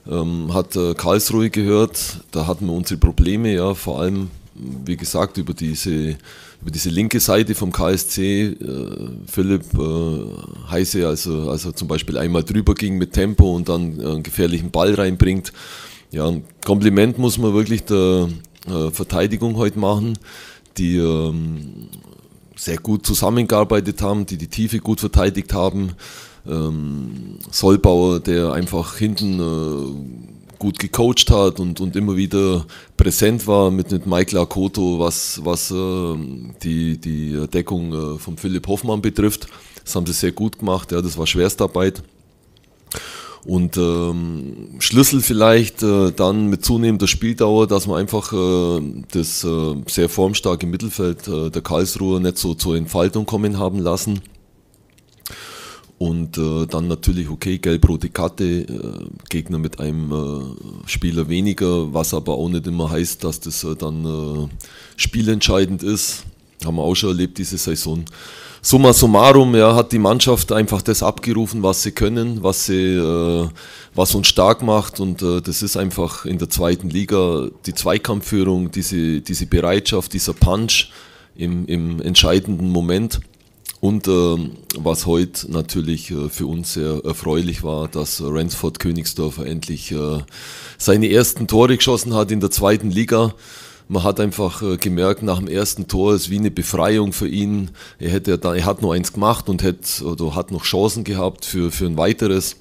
ähm, 0.09 0.53
hat 0.53 0.77
äh, 0.77 0.95
Karlsruhe 0.95 1.51
gehört, 1.51 2.21
da 2.31 2.47
hatten 2.47 2.67
wir 2.67 2.75
unsere 2.75 3.01
Probleme, 3.01 3.55
ja, 3.55 3.75
vor 3.75 4.01
allem, 4.01 4.31
wie 4.55 4.97
gesagt, 4.97 5.39
über 5.39 5.55
diese, 5.55 6.17
über 6.61 6.71
diese 6.73 6.91
linke 6.91 7.21
Seite 7.21 7.55
vom 7.55 7.73
KSC. 7.73 8.49
Äh, 8.49 8.57
Philipp 9.27 9.65
äh, 9.79 10.71
Heise, 10.71 11.09
also, 11.09 11.51
also 11.51 11.73
zum 11.73 11.89
Beispiel 11.89 12.19
einmal 12.19 12.45
drüber 12.45 12.75
ging 12.75 12.99
mit 12.99 13.13
Tempo 13.13 13.57
und 13.57 13.69
dann 13.71 13.99
äh, 13.99 14.05
einen 14.05 14.23
gefährlichen 14.23 14.71
Ball 14.71 14.95
reinbringt. 14.95 15.53
Ja, 16.11 16.27
ein 16.27 16.45
Kompliment 16.65 17.19
muss 17.19 17.39
man 17.39 17.55
wirklich 17.55 17.85
der 17.85 18.29
äh, 18.67 18.91
Verteidigung 18.91 19.57
heute 19.57 19.79
machen, 19.79 20.19
die 20.77 20.97
ähm, 20.97 21.89
sehr 22.57 22.79
gut 22.79 23.07
zusammengearbeitet 23.07 24.03
haben, 24.03 24.27
die 24.27 24.37
die 24.37 24.49
Tiefe 24.49 24.81
gut 24.81 25.01
verteidigt 25.01 25.55
haben. 25.55 25.93
Ähm, 26.49 27.39
Solbauer, 27.51 28.19
der 28.21 28.53
einfach 28.53 28.97
hinten 28.97 29.39
äh, 29.39 30.59
gut 30.59 30.79
gecoacht 30.79 31.31
hat 31.31 31.61
und, 31.61 31.81
und 31.81 31.95
immer 31.95 32.17
wieder 32.17 32.67
präsent 32.97 33.47
war 33.47 33.71
mit, 33.71 33.93
mit 33.93 34.07
Michael 34.07 34.39
Akoto, 34.39 34.99
was, 34.99 35.41
was 35.45 35.71
äh, 35.71 36.17
die, 36.63 36.99
die 36.99 37.47
Deckung 37.47 37.93
äh, 37.93 38.19
von 38.19 38.37
Philipp 38.37 38.67
Hoffmann 38.67 39.01
betrifft. 39.01 39.47
Das 39.85 39.95
haben 39.95 40.07
sie 40.07 40.13
sehr 40.13 40.33
gut 40.33 40.59
gemacht, 40.59 40.91
ja, 40.93 41.01
das 41.01 41.17
war 41.17 41.27
Schwerstarbeit. 41.27 42.03
Und 43.45 43.79
ähm, 43.79 44.77
Schlüssel 44.81 45.23
vielleicht 45.23 45.83
äh, 45.83 46.13
dann 46.13 46.49
mit 46.49 46.65
zunehmender 46.65 47.07
Spieldauer, 47.07 47.67
dass 47.67 47.87
man 47.87 47.99
einfach 47.99 48.33
äh, 48.33 48.83
das 49.13 49.45
äh, 49.45 49.77
sehr 49.87 50.09
formstarke 50.11 50.67
Mittelfeld 50.67 51.27
äh, 51.27 51.51
der 51.51 51.63
Karlsruher 51.63 52.21
nicht 52.21 52.37
so 52.37 52.55
zur 52.55 52.77
Entfaltung 52.77 53.25
kommen 53.25 53.59
haben 53.59 53.79
lassen. 53.79 54.21
Und 55.97 56.39
äh, 56.39 56.67
dann 56.67 56.89
natürlich, 56.89 57.29
okay, 57.29 57.59
gelb-rote 57.59 58.09
Karte, 58.09 58.45
äh, 58.45 59.07
Gegner 59.29 59.59
mit 59.59 59.81
einem 59.81 60.13
äh, 60.13 60.89
Spieler 60.89 61.29
weniger, 61.29 61.93
was 61.93 62.15
aber 62.15 62.39
auch 62.39 62.49
nicht 62.49 62.67
immer 62.67 62.91
heißt, 62.91 63.23
dass 63.23 63.41
das 63.41 63.65
äh, 63.65 63.77
dann 63.77 64.07
äh, 64.07 64.49
spielentscheidend 64.97 65.83
ist. 65.83 66.25
Haben 66.65 66.77
wir 66.77 66.83
auch 66.83 66.95
schon 66.95 67.11
erlebt 67.11 67.39
diese 67.39 67.59
Saison 67.59 68.05
summa 68.63 68.93
summarum 68.93 69.55
ja, 69.55 69.75
hat 69.75 69.93
die 69.93 69.99
Mannschaft 69.99 70.53
einfach 70.53 70.83
das 70.83 71.03
abgerufen, 71.03 71.63
was 71.63 71.83
sie 71.83 71.93
können, 71.93 72.43
was, 72.43 72.67
sie, 72.67 72.95
äh, 72.95 73.49
was 73.95 74.15
uns 74.15 74.29
stark 74.29 74.63
macht. 74.63 75.01
Und 75.01 75.23
äh, 75.23 75.41
das 75.41 75.63
ist 75.63 75.77
einfach 75.77 76.25
in 76.25 76.39
der 76.39 76.51
zweiten 76.51 76.91
Liga 76.91 77.49
die 77.67 77.75
Zweikampfführung, 77.75 78.71
diese, 78.71 79.21
diese 79.21 79.47
Bereitschaft, 79.47 80.13
dieser 80.13 80.35
Punch 80.35 80.91
im, 81.37 81.67
im 81.67 82.01
entscheidenden 82.03 82.71
Moment. 82.71 83.21
Und 83.81 84.09
äh, 84.09 84.37
was 84.77 85.07
heute 85.07 85.51
natürlich 85.51 86.11
äh, 86.11 86.29
für 86.29 86.47
uns 86.47 86.75
sehr 86.75 87.01
erfreulich 87.03 87.63
war, 87.63 87.89
dass 87.89 88.23
Ransford 88.23 88.79
Königsdorfer 88.79 89.47
endlich 89.47 89.91
äh, 89.91 90.19
seine 90.77 91.11
ersten 91.11 91.47
Tore 91.47 91.77
geschossen 91.77 92.13
hat 92.15 92.31
in 92.31 92.41
der 92.41 92.51
zweiten 92.51 92.91
Liga. 92.91 93.35
Man 93.93 94.05
hat 94.05 94.21
einfach 94.21 94.63
äh, 94.63 94.77
gemerkt, 94.77 95.25
nach 95.25 95.41
dem 95.41 95.49
ersten 95.49 95.89
Tor 95.89 96.15
ist 96.15 96.31
wie 96.31 96.39
eine 96.39 96.53
Befreiung 96.53 97.13
für 97.13 97.27
ihn. 97.27 97.73
Er, 97.99 98.11
hätte, 98.11 98.39
er 98.41 98.65
hat 98.65 98.83
nur 98.83 98.95
eins 98.95 99.13
gemacht 99.13 99.49
und 99.49 99.65
hätte, 99.65 100.05
oder 100.05 100.37
hat 100.37 100.53
noch 100.53 100.63
Chancen 100.63 101.03
gehabt 101.03 101.45
für, 101.45 101.73
für 101.73 101.87
ein 101.87 101.97
weiteres. 101.97 102.55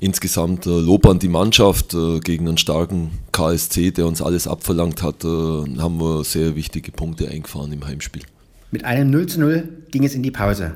Insgesamt 0.00 0.66
äh, 0.66 0.70
Lob 0.80 1.06
an 1.06 1.20
die 1.20 1.28
Mannschaft 1.28 1.94
äh, 1.94 2.18
gegen 2.18 2.48
einen 2.48 2.58
starken 2.58 3.12
KSC, 3.30 3.92
der 3.92 4.08
uns 4.08 4.20
alles 4.20 4.48
abverlangt 4.48 5.00
hat, 5.00 5.22
haben 5.22 6.00
wir 6.00 6.24
sehr 6.24 6.56
wichtige 6.56 6.90
Punkte 6.90 7.28
eingefahren 7.28 7.72
im 7.72 7.86
Heimspiel. 7.86 8.22
Mit 8.72 8.84
einem 8.84 9.10
0 9.10 9.26
zu 9.26 9.38
0 9.38 9.68
ging 9.92 10.02
es 10.02 10.16
in 10.16 10.24
die 10.24 10.32
Pause. 10.32 10.74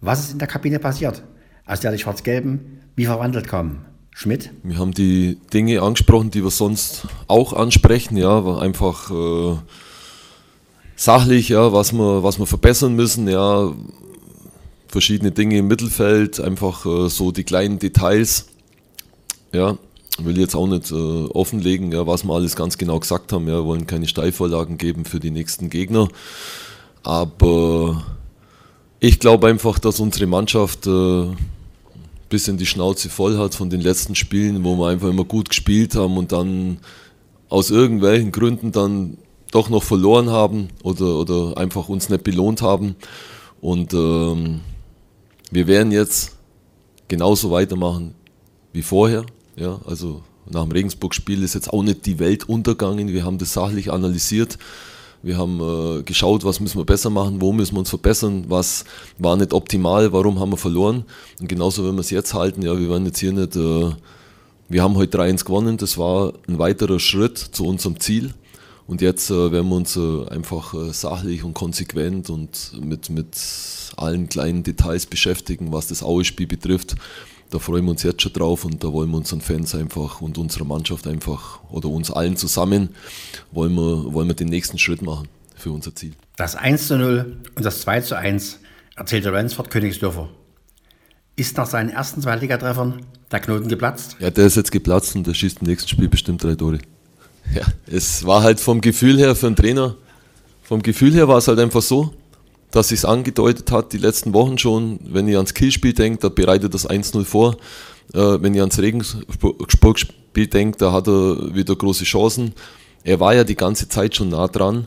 Was 0.00 0.20
ist 0.20 0.32
in 0.32 0.38
der 0.38 0.46
Kabine 0.46 0.78
passiert, 0.78 1.24
aus 1.66 1.80
der 1.80 1.90
die 1.90 1.98
Schwarz-Gelben 1.98 2.82
wie 2.94 3.06
verwandelt 3.06 3.48
kamen? 3.48 3.91
Schmidt? 4.14 4.50
Wir 4.62 4.78
haben 4.78 4.92
die 4.92 5.38
Dinge 5.52 5.82
angesprochen, 5.82 6.30
die 6.30 6.44
wir 6.44 6.50
sonst 6.50 7.06
auch 7.26 7.52
ansprechen, 7.52 8.16
ja, 8.16 8.58
einfach 8.58 9.10
äh, 9.10 9.56
sachlich, 10.96 11.48
ja, 11.48 11.72
was 11.72 11.92
wir, 11.92 12.22
was 12.22 12.38
wir 12.38 12.46
verbessern 12.46 12.94
müssen, 12.94 13.26
ja, 13.26 13.72
verschiedene 14.88 15.32
Dinge 15.32 15.58
im 15.58 15.66
Mittelfeld, 15.66 16.38
einfach 16.40 16.84
äh, 16.84 17.08
so 17.08 17.32
die 17.32 17.44
kleinen 17.44 17.78
Details. 17.78 18.46
Ja, 19.52 19.76
will 20.18 20.38
jetzt 20.38 20.54
auch 20.54 20.66
nicht 20.66 20.90
äh, 20.90 20.94
offenlegen, 20.94 21.90
ja, 21.92 22.06
was 22.06 22.24
wir 22.24 22.34
alles 22.34 22.54
ganz 22.56 22.78
genau 22.78 23.00
gesagt 23.00 23.32
haben. 23.32 23.48
Ja, 23.48 23.54
wir 23.54 23.64
wollen 23.64 23.86
keine 23.86 24.06
Steilvorlagen 24.06 24.78
geben 24.78 25.04
für 25.04 25.20
die 25.20 25.30
nächsten 25.30 25.70
Gegner. 25.70 26.08
Aber 27.02 28.04
ich 29.00 29.18
glaube 29.18 29.48
einfach, 29.48 29.78
dass 29.78 30.00
unsere 30.00 30.26
Mannschaft 30.26 30.86
äh, 30.86 31.26
bisschen 32.32 32.56
die 32.56 32.66
Schnauze 32.66 33.08
voll 33.10 33.38
hat 33.38 33.54
von 33.54 33.70
den 33.70 33.80
letzten 33.80 34.14
Spielen, 34.14 34.64
wo 34.64 34.76
wir 34.76 34.88
einfach 34.88 35.08
immer 35.08 35.24
gut 35.24 35.50
gespielt 35.50 35.94
haben 35.94 36.16
und 36.16 36.32
dann 36.32 36.78
aus 37.48 37.70
irgendwelchen 37.70 38.32
Gründen 38.32 38.72
dann 38.72 39.18
doch 39.50 39.68
noch 39.68 39.82
verloren 39.82 40.30
haben 40.30 40.68
oder, 40.82 41.18
oder 41.18 41.58
einfach 41.58 41.88
uns 41.88 42.08
nicht 42.08 42.24
belohnt 42.24 42.62
haben. 42.62 42.96
Und 43.60 43.92
ähm, 43.92 44.60
wir 45.50 45.66
werden 45.66 45.92
jetzt 45.92 46.36
genauso 47.06 47.50
weitermachen 47.50 48.14
wie 48.72 48.82
vorher. 48.82 49.26
Ja, 49.54 49.78
also 49.84 50.22
nach 50.50 50.62
dem 50.62 50.72
Regensburg-Spiel 50.72 51.42
ist 51.42 51.54
jetzt 51.54 51.70
auch 51.70 51.82
nicht 51.82 52.06
die 52.06 52.18
Welt 52.18 52.48
untergegangen. 52.48 53.08
Wir 53.08 53.24
haben 53.24 53.36
das 53.36 53.52
sachlich 53.52 53.92
analysiert. 53.92 54.58
Wir 55.22 55.38
haben 55.38 55.60
äh, 55.60 56.02
geschaut, 56.02 56.44
was 56.44 56.58
müssen 56.58 56.78
wir 56.78 56.84
besser 56.84 57.10
machen, 57.10 57.40
wo 57.40 57.52
müssen 57.52 57.74
wir 57.74 57.80
uns 57.80 57.90
verbessern, 57.90 58.44
was 58.48 58.84
war 59.18 59.36
nicht 59.36 59.52
optimal, 59.52 60.12
warum 60.12 60.40
haben 60.40 60.50
wir 60.50 60.56
verloren. 60.56 61.04
Und 61.40 61.48
genauso 61.48 61.86
wenn 61.86 61.94
wir 61.94 62.00
es 62.00 62.10
jetzt 62.10 62.34
halten, 62.34 62.62
ja, 62.62 62.76
wir 62.76 62.88
werden 62.88 63.06
jetzt 63.06 63.20
hier 63.20 63.32
nicht, 63.32 63.54
äh, 63.54 63.90
wir 64.68 64.82
haben 64.82 64.96
heute 64.96 65.18
3-1 65.18 65.44
gewonnen, 65.44 65.76
das 65.76 65.96
war 65.96 66.32
ein 66.48 66.58
weiterer 66.58 66.98
Schritt 66.98 67.38
zu 67.38 67.66
unserem 67.66 68.00
Ziel. 68.00 68.34
Und 68.88 69.00
jetzt 69.00 69.30
äh, 69.30 69.52
werden 69.52 69.68
wir 69.68 69.76
uns 69.76 69.96
äh, 69.96 70.28
einfach 70.28 70.74
äh, 70.74 70.92
sachlich 70.92 71.44
und 71.44 71.54
konsequent 71.54 72.28
und 72.28 72.72
mit, 72.82 73.10
mit 73.10 73.36
allen 73.96 74.28
kleinen 74.28 74.64
Details 74.64 75.06
beschäftigen, 75.06 75.72
was 75.72 75.86
das 75.86 76.02
Aue-Spiel 76.02 76.48
betrifft. 76.48 76.96
Da 77.52 77.58
freuen 77.58 77.84
wir 77.84 77.90
uns 77.90 78.02
jetzt 78.02 78.22
schon 78.22 78.32
drauf 78.32 78.64
und 78.64 78.82
da 78.82 78.90
wollen 78.94 79.10
wir 79.10 79.18
unseren 79.18 79.42
Fans 79.42 79.74
einfach 79.74 80.22
und 80.22 80.38
unserer 80.38 80.64
Mannschaft 80.64 81.06
einfach 81.06 81.60
oder 81.70 81.90
uns 81.90 82.10
allen 82.10 82.34
zusammen 82.38 82.88
wollen 83.50 83.74
wir, 83.74 84.14
wollen 84.14 84.26
wir 84.26 84.34
den 84.34 84.48
nächsten 84.48 84.78
Schritt 84.78 85.02
machen 85.02 85.28
für 85.54 85.70
unser 85.70 85.94
Ziel. 85.94 86.14
Das 86.36 86.56
1 86.56 86.86
zu 86.88 86.96
0 86.96 87.36
und 87.54 87.62
das 87.62 87.82
2 87.82 88.00
zu 88.00 88.16
1 88.16 88.58
erzählte 88.96 89.34
Ransford 89.34 89.68
Königsdörfer. 89.68 90.30
Ist 91.36 91.58
nach 91.58 91.66
seinen 91.66 91.90
ersten 91.90 92.22
Zweitligatreffern 92.22 93.04
der 93.30 93.40
Knoten 93.40 93.68
geplatzt? 93.68 94.16
Ja, 94.18 94.30
der 94.30 94.46
ist 94.46 94.56
jetzt 94.56 94.72
geplatzt 94.72 95.14
und 95.14 95.26
der 95.26 95.34
schießt 95.34 95.60
im 95.60 95.66
nächsten 95.66 95.90
Spiel 95.90 96.08
bestimmt 96.08 96.42
drei 96.42 96.54
Tore. 96.54 96.78
Ja, 97.54 97.66
es 97.86 98.24
war 98.24 98.42
halt 98.42 98.60
vom 98.60 98.80
Gefühl 98.80 99.18
her 99.18 99.36
für 99.36 99.48
einen 99.48 99.56
Trainer, 99.56 99.96
vom 100.62 100.80
Gefühl 100.80 101.12
her 101.12 101.28
war 101.28 101.36
es 101.36 101.48
halt 101.48 101.58
einfach 101.58 101.82
so, 101.82 102.14
dass 102.72 102.88
sich 102.88 103.06
angedeutet 103.06 103.70
hat, 103.70 103.92
die 103.92 103.98
letzten 103.98 104.34
Wochen 104.34 104.58
schon, 104.58 104.98
wenn 105.04 105.28
ihr 105.28 105.36
ans 105.36 105.54
Kielspiel 105.54 105.92
denkt, 105.92 106.24
da 106.24 106.30
bereitet 106.30 106.74
das 106.74 106.88
1-0 106.88 107.24
vor. 107.24 107.56
Äh, 108.14 108.18
wenn 108.40 108.54
ihr 108.54 108.62
ans 108.62 108.78
Regensburg-Spiel 108.78 110.46
denkt, 110.48 110.82
da 110.82 110.90
hat 110.92 111.06
er 111.06 111.54
wieder 111.54 111.76
große 111.76 112.04
Chancen. 112.04 112.54
Er 113.04 113.20
war 113.20 113.34
ja 113.34 113.44
die 113.44 113.56
ganze 113.56 113.88
Zeit 113.88 114.16
schon 114.16 114.30
nah 114.30 114.48
dran 114.48 114.86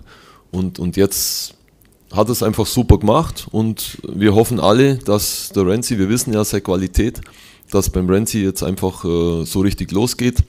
und, 0.52 0.80
und 0.80 0.98
jetzt 0.98 1.54
hat 2.12 2.28
er 2.28 2.32
es 2.32 2.44
einfach 2.44 2.66
super 2.66 2.98
gemacht 2.98 3.48
und 3.52 3.98
wir 4.08 4.34
hoffen 4.34 4.60
alle, 4.60 4.98
dass 4.98 5.50
der 5.50 5.68
Renzi, 5.68 5.98
wir 5.98 6.10
wissen 6.10 6.34
ja 6.34 6.44
seine 6.44 6.62
Qualität, 6.62 7.22
dass 7.72 7.90
beim 7.90 8.10
Renzi 8.10 8.40
jetzt 8.40 8.64
einfach 8.64 9.04
äh, 9.06 9.44
so 9.46 9.60
richtig 9.60 9.92
losgeht 9.92 10.44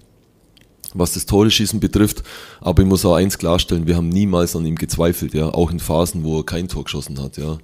was 0.98 1.14
das 1.14 1.26
Tore-Schießen 1.26 1.80
betrifft. 1.80 2.22
Aber 2.60 2.82
ich 2.82 2.88
muss 2.88 3.04
auch 3.04 3.14
eins 3.14 3.38
klarstellen, 3.38 3.86
wir 3.86 3.96
haben 3.96 4.08
niemals 4.08 4.56
an 4.56 4.66
ihm 4.66 4.76
gezweifelt, 4.76 5.34
ja, 5.34 5.48
auch 5.48 5.70
in 5.70 5.80
Phasen, 5.80 6.24
wo 6.24 6.38
er 6.38 6.46
kein 6.46 6.68
Tor 6.68 6.84
geschossen 6.84 7.20
hat, 7.22 7.36
ja. 7.36 7.58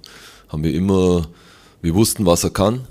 Haben 0.49 0.63
wir 0.63 0.73
immer, 0.73 1.27
wir 1.81 1.95
wussten, 1.95 2.25
was 2.25 2.43
er 2.43 2.51
kann 2.51 2.81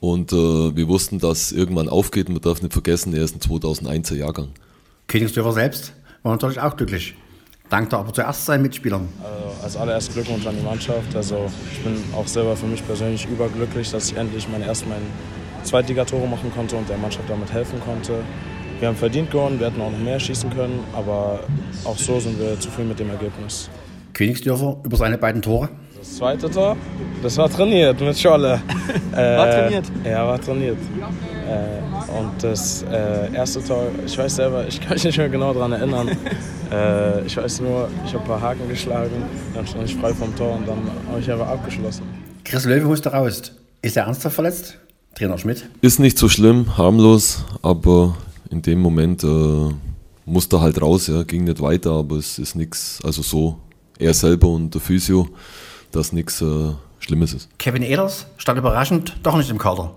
und 0.00 0.32
äh, 0.32 0.36
wir 0.36 0.88
wussten, 0.88 1.18
dass 1.18 1.52
irgendwann 1.52 1.88
aufgeht 1.88 2.28
und 2.28 2.34
man 2.34 2.42
darf 2.42 2.62
nicht 2.62 2.72
vergessen, 2.72 3.14
er 3.14 3.22
ist 3.22 3.34
ein 3.34 3.40
2001er 3.40 4.14
Jahrgang. 4.14 4.48
Königsdörfer 5.06 5.52
selbst 5.52 5.92
war 6.22 6.32
natürlich 6.32 6.60
auch 6.60 6.76
glücklich. 6.76 7.14
Dankte 7.70 7.96
aber 7.96 8.12
zuerst 8.12 8.44
seinen 8.44 8.62
Mitspielern. 8.62 9.08
Also 9.22 9.62
als 9.62 9.76
allererst 9.76 10.12
Glückwunsch 10.12 10.46
an 10.46 10.56
die 10.58 10.62
Mannschaft. 10.62 11.16
Also 11.16 11.50
ich 11.72 11.80
bin 11.80 11.96
auch 12.14 12.26
selber 12.26 12.54
für 12.54 12.66
mich 12.66 12.84
persönlich 12.86 13.26
überglücklich, 13.26 13.90
dass 13.90 14.10
ich 14.10 14.16
endlich 14.16 14.46
mein 14.48 14.62
erst 14.62 14.86
mein 14.86 15.00
Zweitligatore 15.64 16.26
machen 16.28 16.52
konnte 16.54 16.76
und 16.76 16.88
der 16.88 16.98
Mannschaft 16.98 17.30
damit 17.30 17.50
helfen 17.52 17.80
konnte. 17.80 18.24
Wir 18.82 18.88
haben 18.88 18.96
verdient 18.96 19.30
gewonnen, 19.30 19.60
wir 19.60 19.68
hätten 19.68 19.80
auch 19.80 19.92
noch 19.92 19.98
mehr 20.00 20.18
schießen 20.18 20.50
können, 20.50 20.82
aber 20.92 21.38
auch 21.84 21.96
so 21.96 22.18
sind 22.18 22.36
wir 22.40 22.58
zufrieden 22.58 22.88
mit 22.88 22.98
dem 22.98 23.10
Ergebnis. 23.10 23.70
Königsdörfer 24.12 24.76
über 24.82 24.96
seine 24.96 25.18
beiden 25.18 25.40
Tore? 25.40 25.68
Das 25.96 26.16
zweite 26.16 26.50
Tor, 26.50 26.76
das 27.22 27.36
war 27.36 27.48
trainiert 27.48 28.00
mit 28.00 28.18
Scholle. 28.18 28.60
war 29.12 29.50
trainiert? 29.52 29.84
Ja, 30.04 30.26
war 30.26 30.40
trainiert. 30.40 30.78
Äh, 31.48 32.10
und 32.10 32.42
das 32.42 32.84
äh, 32.90 33.32
erste 33.32 33.62
Tor, 33.62 33.86
ich 34.04 34.18
weiß 34.18 34.34
selber, 34.34 34.66
ich 34.66 34.80
kann 34.80 34.94
mich 34.94 35.04
nicht 35.04 35.16
mehr 35.16 35.28
genau 35.28 35.54
daran 35.54 35.70
erinnern. 35.70 36.08
äh, 36.72 37.24
ich 37.24 37.36
weiß 37.36 37.60
nur, 37.60 37.88
ich 38.04 38.12
habe 38.14 38.24
ein 38.24 38.28
paar 38.28 38.40
Haken 38.40 38.68
geschlagen, 38.68 39.12
dann 39.54 39.64
stand 39.64 39.84
ich 39.84 39.94
frei 39.94 40.12
vom 40.12 40.34
Tor 40.34 40.56
und 40.56 40.66
dann 40.66 40.78
habe 41.08 41.20
ich 41.20 41.30
aber 41.30 41.46
abgeschlossen. 41.46 42.02
Chris 42.44 42.64
Löwe 42.64 42.86
musste 42.86 43.12
raus. 43.12 43.42
Ist 43.80 43.96
er 43.96 44.06
ernsthaft 44.06 44.34
verletzt? 44.34 44.76
Trainer 45.14 45.38
Schmidt? 45.38 45.68
Ist 45.82 46.00
nicht 46.00 46.18
so 46.18 46.28
schlimm, 46.28 46.76
harmlos, 46.76 47.44
aber 47.62 48.16
in 48.52 48.62
dem 48.62 48.80
Moment 48.80 49.24
äh, 49.24 49.74
musste 50.26 50.60
halt 50.60 50.80
raus, 50.80 51.06
ja, 51.08 51.22
ging 51.22 51.44
nicht 51.44 51.60
weiter, 51.60 51.92
aber 51.92 52.16
es 52.16 52.38
ist 52.38 52.54
nichts, 52.54 53.00
also 53.02 53.22
so, 53.22 53.58
er 53.98 54.14
selber 54.14 54.48
und 54.48 54.74
der 54.74 54.80
Physio, 54.80 55.28
dass 55.90 56.12
nichts 56.12 56.40
äh, 56.42 56.72
Schlimmes 57.00 57.34
ist. 57.34 57.48
Kevin 57.58 57.82
Eders 57.82 58.26
stand 58.36 58.58
überraschend 58.58 59.16
doch 59.22 59.36
nicht 59.36 59.50
im 59.50 59.58
Kader, 59.58 59.94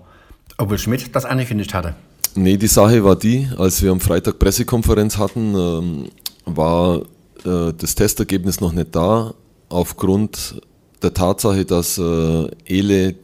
obwohl 0.56 0.78
Schmidt 0.78 1.14
das 1.14 1.24
angekündigt 1.24 1.74
hatte. 1.74 1.94
Nee, 2.34 2.56
die 2.56 2.66
Sache 2.66 3.04
war 3.04 3.16
die, 3.16 3.48
als 3.56 3.82
wir 3.82 3.92
am 3.92 4.00
Freitag 4.00 4.38
Pressekonferenz 4.38 5.16
hatten, 5.16 5.54
ähm, 5.54 6.08
war 6.44 7.02
äh, 7.44 7.72
das 7.76 7.94
Testergebnis 7.94 8.60
noch 8.60 8.72
nicht 8.72 8.94
da, 8.94 9.34
aufgrund 9.68 10.60
der 11.02 11.14
Tatsache, 11.14 11.64
dass 11.64 11.98
äh, 11.98 12.48
Ele 12.64 13.14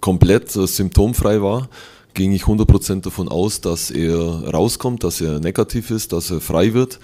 komplett 0.00 0.54
äh, 0.56 0.66
symptomfrei 0.66 1.42
war 1.42 1.68
ging 2.16 2.32
ich 2.32 2.44
100% 2.44 3.02
davon 3.02 3.28
aus, 3.28 3.60
dass 3.60 3.92
er 3.92 4.18
rauskommt, 4.52 5.04
dass 5.04 5.20
er 5.20 5.38
negativ 5.38 5.90
ist, 5.90 6.12
dass 6.12 6.30
er 6.30 6.40
frei 6.40 6.74
wird. 6.74 6.98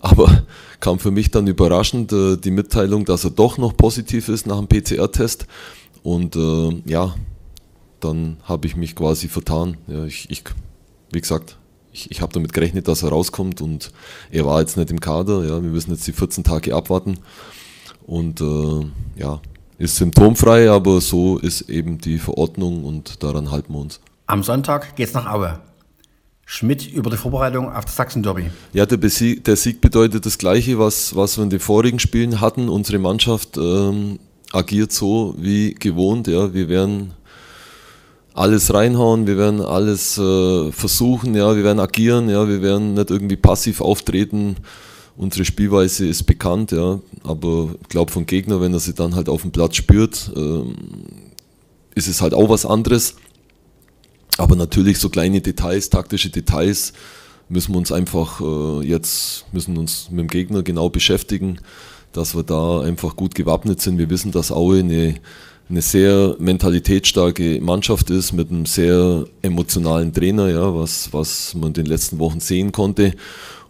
Aber 0.00 0.42
kam 0.80 0.98
für 0.98 1.10
mich 1.10 1.30
dann 1.30 1.46
überraschend 1.46 2.12
äh, 2.12 2.36
die 2.36 2.50
Mitteilung, 2.50 3.04
dass 3.04 3.24
er 3.24 3.30
doch 3.30 3.58
noch 3.58 3.76
positiv 3.76 4.28
ist 4.28 4.46
nach 4.46 4.58
dem 4.58 4.66
PCR-Test. 4.66 5.46
Und 6.02 6.34
äh, 6.34 6.82
ja, 6.86 7.14
dann 8.00 8.38
habe 8.42 8.66
ich 8.66 8.74
mich 8.74 8.96
quasi 8.96 9.28
vertan. 9.28 9.76
Ja, 9.86 10.04
ich, 10.04 10.28
ich, 10.30 10.42
wie 11.12 11.20
gesagt, 11.20 11.58
ich, 11.92 12.10
ich 12.10 12.20
habe 12.22 12.32
damit 12.32 12.52
gerechnet, 12.52 12.88
dass 12.88 13.02
er 13.02 13.10
rauskommt 13.10 13.60
und 13.60 13.92
er 14.30 14.46
war 14.46 14.60
jetzt 14.60 14.76
nicht 14.76 14.90
im 14.90 15.00
Kader. 15.00 15.44
Ja, 15.44 15.62
wir 15.62 15.70
müssen 15.70 15.92
jetzt 15.92 16.06
die 16.06 16.12
14 16.12 16.42
Tage 16.42 16.74
abwarten. 16.74 17.18
Und 18.06 18.40
äh, 18.40 18.86
ja, 19.16 19.40
ist 19.78 19.96
symptomfrei, 19.96 20.70
aber 20.70 21.00
so 21.00 21.38
ist 21.38 21.68
eben 21.68 21.98
die 21.98 22.18
Verordnung 22.18 22.84
und 22.84 23.22
daran 23.22 23.50
halten 23.50 23.72
wir 23.74 23.80
uns. 23.80 24.00
Am 24.26 24.42
Sonntag 24.42 24.96
geht's 24.96 25.12
nach 25.12 25.30
Aue. 25.30 25.60
Schmidt 26.46 26.90
über 26.92 27.10
die 27.10 27.16
Vorbereitung 27.16 27.72
auf 27.72 27.84
das 27.84 27.96
Sachsen-Derby. 27.96 28.50
Ja, 28.72 28.86
der, 28.86 28.96
Besieg, 28.98 29.44
der, 29.44 29.56
Sieg 29.56 29.80
bedeutet 29.80 30.26
das 30.26 30.38
Gleiche, 30.38 30.78
was, 30.78 31.16
was 31.16 31.38
wir 31.38 31.44
in 31.44 31.50
den 31.50 31.60
vorigen 31.60 31.98
Spielen 31.98 32.40
hatten. 32.40 32.68
Unsere 32.68 32.98
Mannschaft 32.98 33.56
ähm, 33.56 34.18
agiert 34.52 34.92
so 34.92 35.34
wie 35.38 35.74
gewohnt. 35.74 36.26
Ja. 36.26 36.52
Wir 36.52 36.68
werden 36.68 37.14
alles 38.34 38.74
reinhauen, 38.74 39.26
wir 39.26 39.38
werden 39.38 39.60
alles 39.60 40.18
äh, 40.18 40.72
versuchen, 40.72 41.34
ja, 41.34 41.54
wir 41.54 41.62
werden 41.62 41.78
agieren, 41.78 42.28
ja, 42.28 42.48
wir 42.48 42.62
werden 42.62 42.94
nicht 42.94 43.10
irgendwie 43.10 43.36
passiv 43.36 43.80
auftreten. 43.80 44.56
Unsere 45.16 45.44
Spielweise 45.44 46.06
ist 46.08 46.24
bekannt, 46.24 46.72
ja, 46.72 46.98
aber 47.22 47.68
ich 47.80 47.88
glaube 47.88 48.10
vom 48.10 48.26
Gegner, 48.26 48.60
wenn 48.60 48.72
er 48.72 48.80
sie 48.80 48.94
dann 48.94 49.14
halt 49.14 49.28
auf 49.28 49.42
dem 49.42 49.52
Platz 49.52 49.76
spürt, 49.76 50.32
äh, 50.34 50.62
ist 51.94 52.08
es 52.08 52.20
halt 52.20 52.34
auch 52.34 52.48
was 52.48 52.66
anderes. 52.66 53.14
Aber 54.38 54.56
natürlich 54.56 54.98
so 54.98 55.08
kleine 55.08 55.40
Details, 55.40 55.90
taktische 55.90 56.30
Details, 56.30 56.92
müssen 57.48 57.72
wir 57.72 57.78
uns 57.78 57.92
einfach 57.92 58.40
äh, 58.40 58.86
jetzt, 58.86 59.46
müssen 59.52 59.76
uns 59.76 60.08
mit 60.10 60.20
dem 60.20 60.28
Gegner 60.28 60.62
genau 60.62 60.88
beschäftigen, 60.88 61.58
dass 62.12 62.34
wir 62.34 62.42
da 62.42 62.80
einfach 62.80 63.16
gut 63.16 63.34
gewappnet 63.34 63.80
sind. 63.80 63.98
Wir 63.98 64.10
wissen, 64.10 64.32
dass 64.32 64.50
Aue 64.50 64.80
eine, 64.80 65.14
eine 65.68 65.82
sehr 65.82 66.36
mentalitätsstarke 66.38 67.60
Mannschaft 67.60 68.10
ist 68.10 68.32
mit 68.32 68.50
einem 68.50 68.66
sehr 68.66 69.26
emotionalen 69.42 70.12
Trainer, 70.12 70.48
ja, 70.48 70.74
was, 70.74 71.12
was 71.12 71.54
man 71.54 71.68
in 71.68 71.74
den 71.74 71.86
letzten 71.86 72.18
Wochen 72.18 72.40
sehen 72.40 72.72
konnte. 72.72 73.14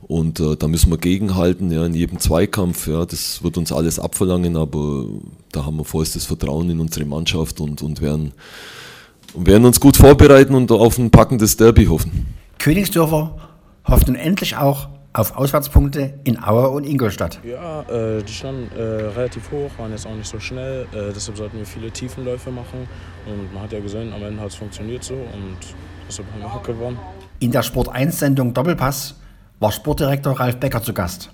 Und 0.06 0.38
äh, 0.40 0.56
da 0.56 0.68
müssen 0.68 0.90
wir 0.90 0.98
gegenhalten, 0.98 1.70
ja, 1.72 1.84
in 1.84 1.94
jedem 1.94 2.20
Zweikampf. 2.20 2.86
Ja, 2.86 3.06
das 3.06 3.42
wird 3.42 3.56
uns 3.56 3.72
alles 3.72 3.98
abverlangen, 3.98 4.56
aber 4.56 5.06
da 5.50 5.64
haben 5.64 5.78
wir 5.78 5.84
vollstes 5.84 6.26
Vertrauen 6.26 6.68
in 6.70 6.80
unsere 6.80 7.06
Mannschaft 7.06 7.60
und, 7.60 7.82
und 7.82 8.02
werden 8.02 8.32
und 9.34 9.46
werden 9.46 9.64
uns 9.64 9.80
gut 9.80 9.96
vorbereiten 9.96 10.54
und 10.54 10.70
auf 10.70 10.98
ein 10.98 11.10
packendes 11.10 11.56
Derby 11.56 11.86
hoffen. 11.86 12.26
Königsdörfer 12.58 13.36
hofft 13.86 14.06
nun 14.06 14.16
endlich 14.16 14.56
auch 14.56 14.88
auf 15.12 15.36
Auswärtspunkte 15.36 16.14
in 16.24 16.42
Aue 16.42 16.68
und 16.70 16.84
Ingolstadt. 16.84 17.38
Ja, 17.44 17.82
äh, 17.82 18.22
die 18.22 18.32
standen 18.32 18.68
äh, 18.76 18.82
relativ 18.82 19.50
hoch, 19.52 19.70
waren 19.78 19.92
jetzt 19.92 20.06
auch 20.06 20.14
nicht 20.14 20.26
so 20.26 20.40
schnell. 20.40 20.86
Äh, 20.92 21.12
deshalb 21.14 21.36
sollten 21.36 21.58
wir 21.58 21.66
viele 21.66 21.90
Tiefenläufe 21.90 22.50
machen. 22.50 22.88
Und 23.26 23.52
man 23.54 23.62
hat 23.62 23.72
ja 23.72 23.80
gesehen, 23.80 24.12
am 24.12 24.22
Ende 24.22 24.40
hat 24.40 24.48
es 24.48 24.56
funktioniert 24.56 25.04
so 25.04 25.14
und 25.14 25.56
deshalb 26.08 26.30
haben 26.32 26.40
wir 26.40 26.46
auch 26.46 26.62
gewonnen. 26.62 26.98
In 27.38 27.52
der 27.52 27.62
Sport 27.62 27.90
1 27.90 28.18
Sendung 28.18 28.54
Doppelpass 28.54 29.14
war 29.60 29.70
Sportdirektor 29.70 30.38
Ralf 30.38 30.56
Becker 30.56 30.82
zu 30.82 30.92
Gast 30.92 31.30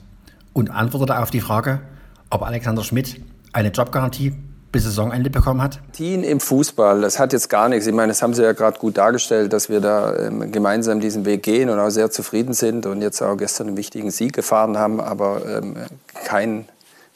und 0.52 0.71
antwortete 0.71 1.19
auf 1.19 1.30
die 1.30 1.40
Frage, 1.40 1.80
ob 2.28 2.42
Alexander 2.42 2.85
Schmidt 2.85 3.23
eine 3.52 3.71
Jobgarantie 3.71 4.35
bis 4.73 4.85
Saisonende 4.85 5.31
bekommen 5.31 5.62
hat? 5.62 5.81
Team 5.93 6.23
im 6.23 6.41
Fußball, 6.41 7.00
das 7.00 7.19
hat 7.19 7.33
jetzt 7.33 7.49
gar 7.49 7.69
nichts. 7.69 7.87
Ich 7.87 7.95
meine, 7.95 8.09
das 8.09 8.23
haben 8.23 8.35
Sie 8.35 8.43
ja 8.43 8.53
gerade 8.53 8.79
gut 8.79 8.97
dargestellt, 8.97 9.53
dass 9.53 9.69
wir 9.69 9.81
da 9.81 10.17
ähm, 10.17 10.53
gemeinsam 10.53 11.00
diesen 11.00 11.25
Weg 11.25 11.43
gehen 11.43 11.71
und 11.71 11.79
auch 11.79 11.91
sehr 11.91 12.11
zufrieden 12.11 12.53
sind 12.53 12.87
und 12.87 13.03
jetzt 13.03 13.21
auch 13.23 13.37
gestern 13.37 13.69
einen 13.69 13.77
wichtigen 13.77 14.11
Sieg 14.11 14.33
gefahren 14.33 14.79
haben. 14.79 15.00
Aber 15.00 15.43
ähm, 15.47 15.77
kein 16.25 16.67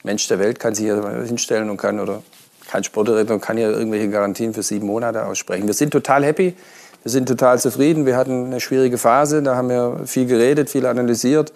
Mensch 0.03 0.27
der 0.29 0.39
Welt 0.39 0.59
kann 0.59 0.75
sich 0.75 0.87
hier 0.87 1.25
hinstellen 1.27 1.71
und 1.71 1.77
kann 1.77 2.01
oder 2.01 2.23
kein 2.69 2.83
Sportdirektor 2.83 3.41
kann 3.41 3.57
hier 3.57 3.71
irgendwelche 3.71 4.09
Garantien 4.09 4.55
für 4.55 4.63
sieben 4.63 4.87
Monate 4.87 5.25
aussprechen. 5.27 5.67
Wir 5.67 5.75
sind 5.75 5.91
total 5.91 6.25
happy. 6.25 6.55
Wir 7.03 7.11
sind 7.11 7.29
total 7.29 7.61
zufrieden. 7.61 8.07
Wir 8.07 8.17
hatten 8.17 8.47
eine 8.47 8.61
schwierige 8.61 8.99
Phase, 8.99 9.43
da 9.43 9.57
haben 9.57 9.69
wir 9.69 10.01
viel 10.07 10.27
geredet, 10.27 10.71
viel 10.71 10.87
analysiert 10.87 11.53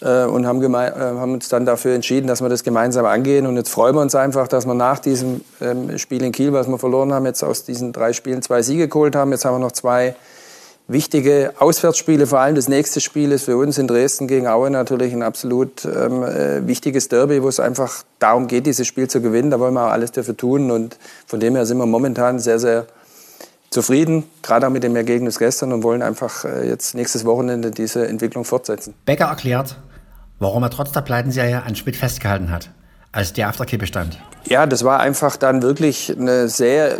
äh, 0.00 0.24
und 0.24 0.46
haben, 0.46 0.62
äh, 0.62 0.76
haben, 0.76 1.34
uns 1.34 1.48
dann 1.48 1.66
dafür 1.66 1.94
entschieden, 1.94 2.26
dass 2.26 2.40
wir 2.40 2.48
das 2.48 2.64
gemeinsam 2.64 3.04
angehen. 3.06 3.46
Und 3.46 3.56
jetzt 3.56 3.70
freuen 3.70 3.94
wir 3.94 4.02
uns 4.02 4.14
einfach, 4.14 4.48
dass 4.48 4.66
wir 4.66 4.74
nach 4.74 4.98
diesem 4.98 5.42
ähm, 5.60 5.98
Spiel 5.98 6.22
in 6.22 6.32
Kiel, 6.32 6.52
was 6.52 6.68
wir 6.68 6.78
verloren 6.78 7.12
haben, 7.12 7.26
jetzt 7.26 7.42
aus 7.42 7.64
diesen 7.64 7.92
drei 7.92 8.12
Spielen 8.12 8.42
zwei 8.42 8.62
Siege 8.62 8.88
geholt 8.88 9.16
haben. 9.16 9.32
Jetzt 9.32 9.44
haben 9.44 9.54
wir 9.54 9.60
noch 9.60 9.72
zwei 9.72 10.14
wichtige 10.88 11.52
Auswärtsspiele. 11.58 12.26
Vor 12.26 12.40
allem 12.40 12.54
das 12.54 12.68
nächste 12.68 13.00
Spiel 13.00 13.30
ist 13.32 13.44
für 13.44 13.56
uns 13.56 13.76
in 13.78 13.86
Dresden 13.86 14.26
gegen 14.26 14.46
Aue 14.46 14.70
natürlich 14.70 15.12
ein 15.12 15.22
absolut 15.22 15.84
ähm, 15.84 16.22
äh, 16.22 16.66
wichtiges 16.66 17.08
Derby, 17.08 17.42
wo 17.42 17.48
es 17.48 17.60
einfach 17.60 18.04
darum 18.18 18.46
geht, 18.46 18.66
dieses 18.66 18.86
Spiel 18.86 19.08
zu 19.08 19.20
gewinnen. 19.20 19.50
Da 19.50 19.60
wollen 19.60 19.74
wir 19.74 19.86
auch 19.86 19.92
alles 19.92 20.12
dafür 20.12 20.36
tun. 20.36 20.70
Und 20.70 20.96
von 21.26 21.40
dem 21.40 21.54
her 21.54 21.66
sind 21.66 21.78
wir 21.78 21.86
momentan 21.86 22.38
sehr, 22.38 22.58
sehr 22.58 22.86
zufrieden, 23.70 24.24
gerade 24.42 24.66
auch 24.66 24.70
mit 24.70 24.82
dem 24.82 24.96
Ergebnis 24.96 25.38
gestern 25.38 25.72
und 25.72 25.82
wollen 25.82 26.02
einfach 26.02 26.44
äh, 26.44 26.68
jetzt 26.68 26.94
nächstes 26.94 27.24
Wochenende 27.24 27.70
diese 27.70 28.08
Entwicklung 28.08 28.44
fortsetzen. 28.44 28.94
Becker 29.04 29.26
erklärt, 29.26 29.76
warum 30.38 30.62
er 30.62 30.70
trotz 30.70 30.92
der 30.92 31.02
Pleitenserie 31.02 31.62
an 31.62 31.76
Schmidt 31.76 31.96
festgehalten 31.96 32.50
hat, 32.50 32.70
als 33.12 33.32
der 33.32 33.48
auf 33.48 33.56
der 33.56 33.66
Kippe 33.66 33.86
stand. 33.86 34.18
Ja, 34.44 34.64
das 34.64 34.82
war 34.84 35.00
einfach 35.00 35.36
dann 35.36 35.62
wirklich 35.62 36.14
eine 36.18 36.48
sehr. 36.48 36.96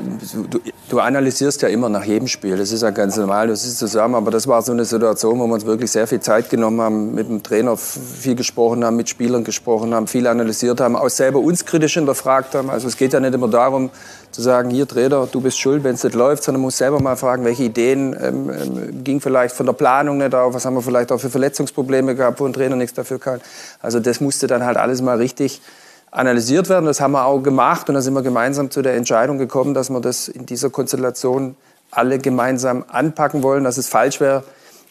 Du, 0.51 0.61
du, 0.91 0.99
analysierst 0.99 1.63
ja 1.63 1.69
immer 1.69 1.89
nach 1.89 2.05
jedem 2.05 2.29
Spiel, 2.29 2.59
das 2.59 2.73
ist 2.73 2.83
ja 2.83 2.91
ganz 2.91 3.17
normal, 3.17 3.47
du 3.47 3.57
sitzt 3.57 3.79
zusammen, 3.79 4.17
aber 4.17 4.31
das 4.31 4.47
war 4.47 4.61
so 4.61 4.73
eine 4.73 4.85
Situation, 4.85 5.39
wo 5.39 5.47
wir 5.47 5.55
uns 5.55 5.65
wirklich 5.65 5.91
sehr 5.91 6.07
viel 6.07 6.21
Zeit 6.21 6.51
genommen 6.51 6.81
haben, 6.81 7.15
mit 7.15 7.29
dem 7.29 7.43
Trainer 7.43 7.77
viel 7.77 8.35
gesprochen 8.35 8.85
haben, 8.85 8.97
mit 8.97 9.09
Spielern 9.09 9.45
gesprochen 9.45 9.95
haben, 9.95 10.09
viel 10.09 10.27
analysiert 10.27 10.81
haben, 10.81 10.95
auch 10.95 11.09
selber 11.09 11.39
uns 11.39 11.65
kritisch 11.65 11.95
hinterfragt 11.95 12.55
haben. 12.55 12.69
Also 12.69 12.89
es 12.89 12.99
geht 12.99 13.15
ja 13.15 13.21
nicht 13.21 13.33
immer 13.33 13.49
darum, 13.49 13.91
zu 14.31 14.43
sagen, 14.43 14.69
hier 14.69 14.87
Trainer, 14.87 15.27
du 15.31 15.41
bist 15.41 15.59
schuld, 15.59 15.85
wenn 15.85 15.95
es 15.95 16.05
nicht 16.05 16.17
läuft, 16.17 16.43
sondern 16.43 16.61
muss 16.61 16.77
selber 16.77 17.01
mal 17.01 17.17
fragen, 17.17 17.45
welche 17.45 17.63
Ideen 17.63 18.15
ähm, 18.21 18.51
ähm, 18.51 19.05
ging 19.05 19.21
vielleicht 19.23 19.55
von 19.55 19.65
der 19.65 19.73
Planung 19.73 20.19
nicht 20.19 20.35
auf, 20.35 20.53
was 20.53 20.67
haben 20.67 20.75
wir 20.75 20.83
vielleicht 20.83 21.13
auch 21.13 21.21
für 21.21 21.31
Verletzungsprobleme 21.31 22.15
gehabt, 22.15 22.41
wo 22.41 22.45
ein 22.45 22.53
Trainer 22.53 22.77
nichts 22.77 22.95
dafür 22.95 23.19
kann. 23.19 23.41
Also 23.81 24.01
das 24.01 24.21
musste 24.21 24.47
dann 24.49 24.67
halt 24.67 24.77
alles 24.77 25.01
mal 25.01 25.17
richtig 25.17 25.63
analysiert 26.11 26.69
werden. 26.69 26.87
Das 26.87 27.01
haben 27.01 27.13
wir 27.13 27.25
auch 27.25 27.41
gemacht 27.41 27.89
und 27.89 27.95
dann 27.95 28.03
sind 28.03 28.15
wir 28.15 28.23
gemeinsam 28.23 28.71
zu 28.71 28.83
der 28.83 28.95
Entscheidung 28.95 29.39
gekommen, 29.39 29.75
dass 29.75 29.91
wir 29.91 30.01
das 30.01 30.29
in 30.29 30.47
dieser 30.47 30.71
Konstellation 30.71 31.57
alle 31.91 32.19
gemeinsam 32.19 32.85
anpacken 32.89 33.43
wollen, 33.43 33.65
dass 33.65 33.79
es 33.79 33.89
falsch 33.89 34.21
wäre, 34.21 34.45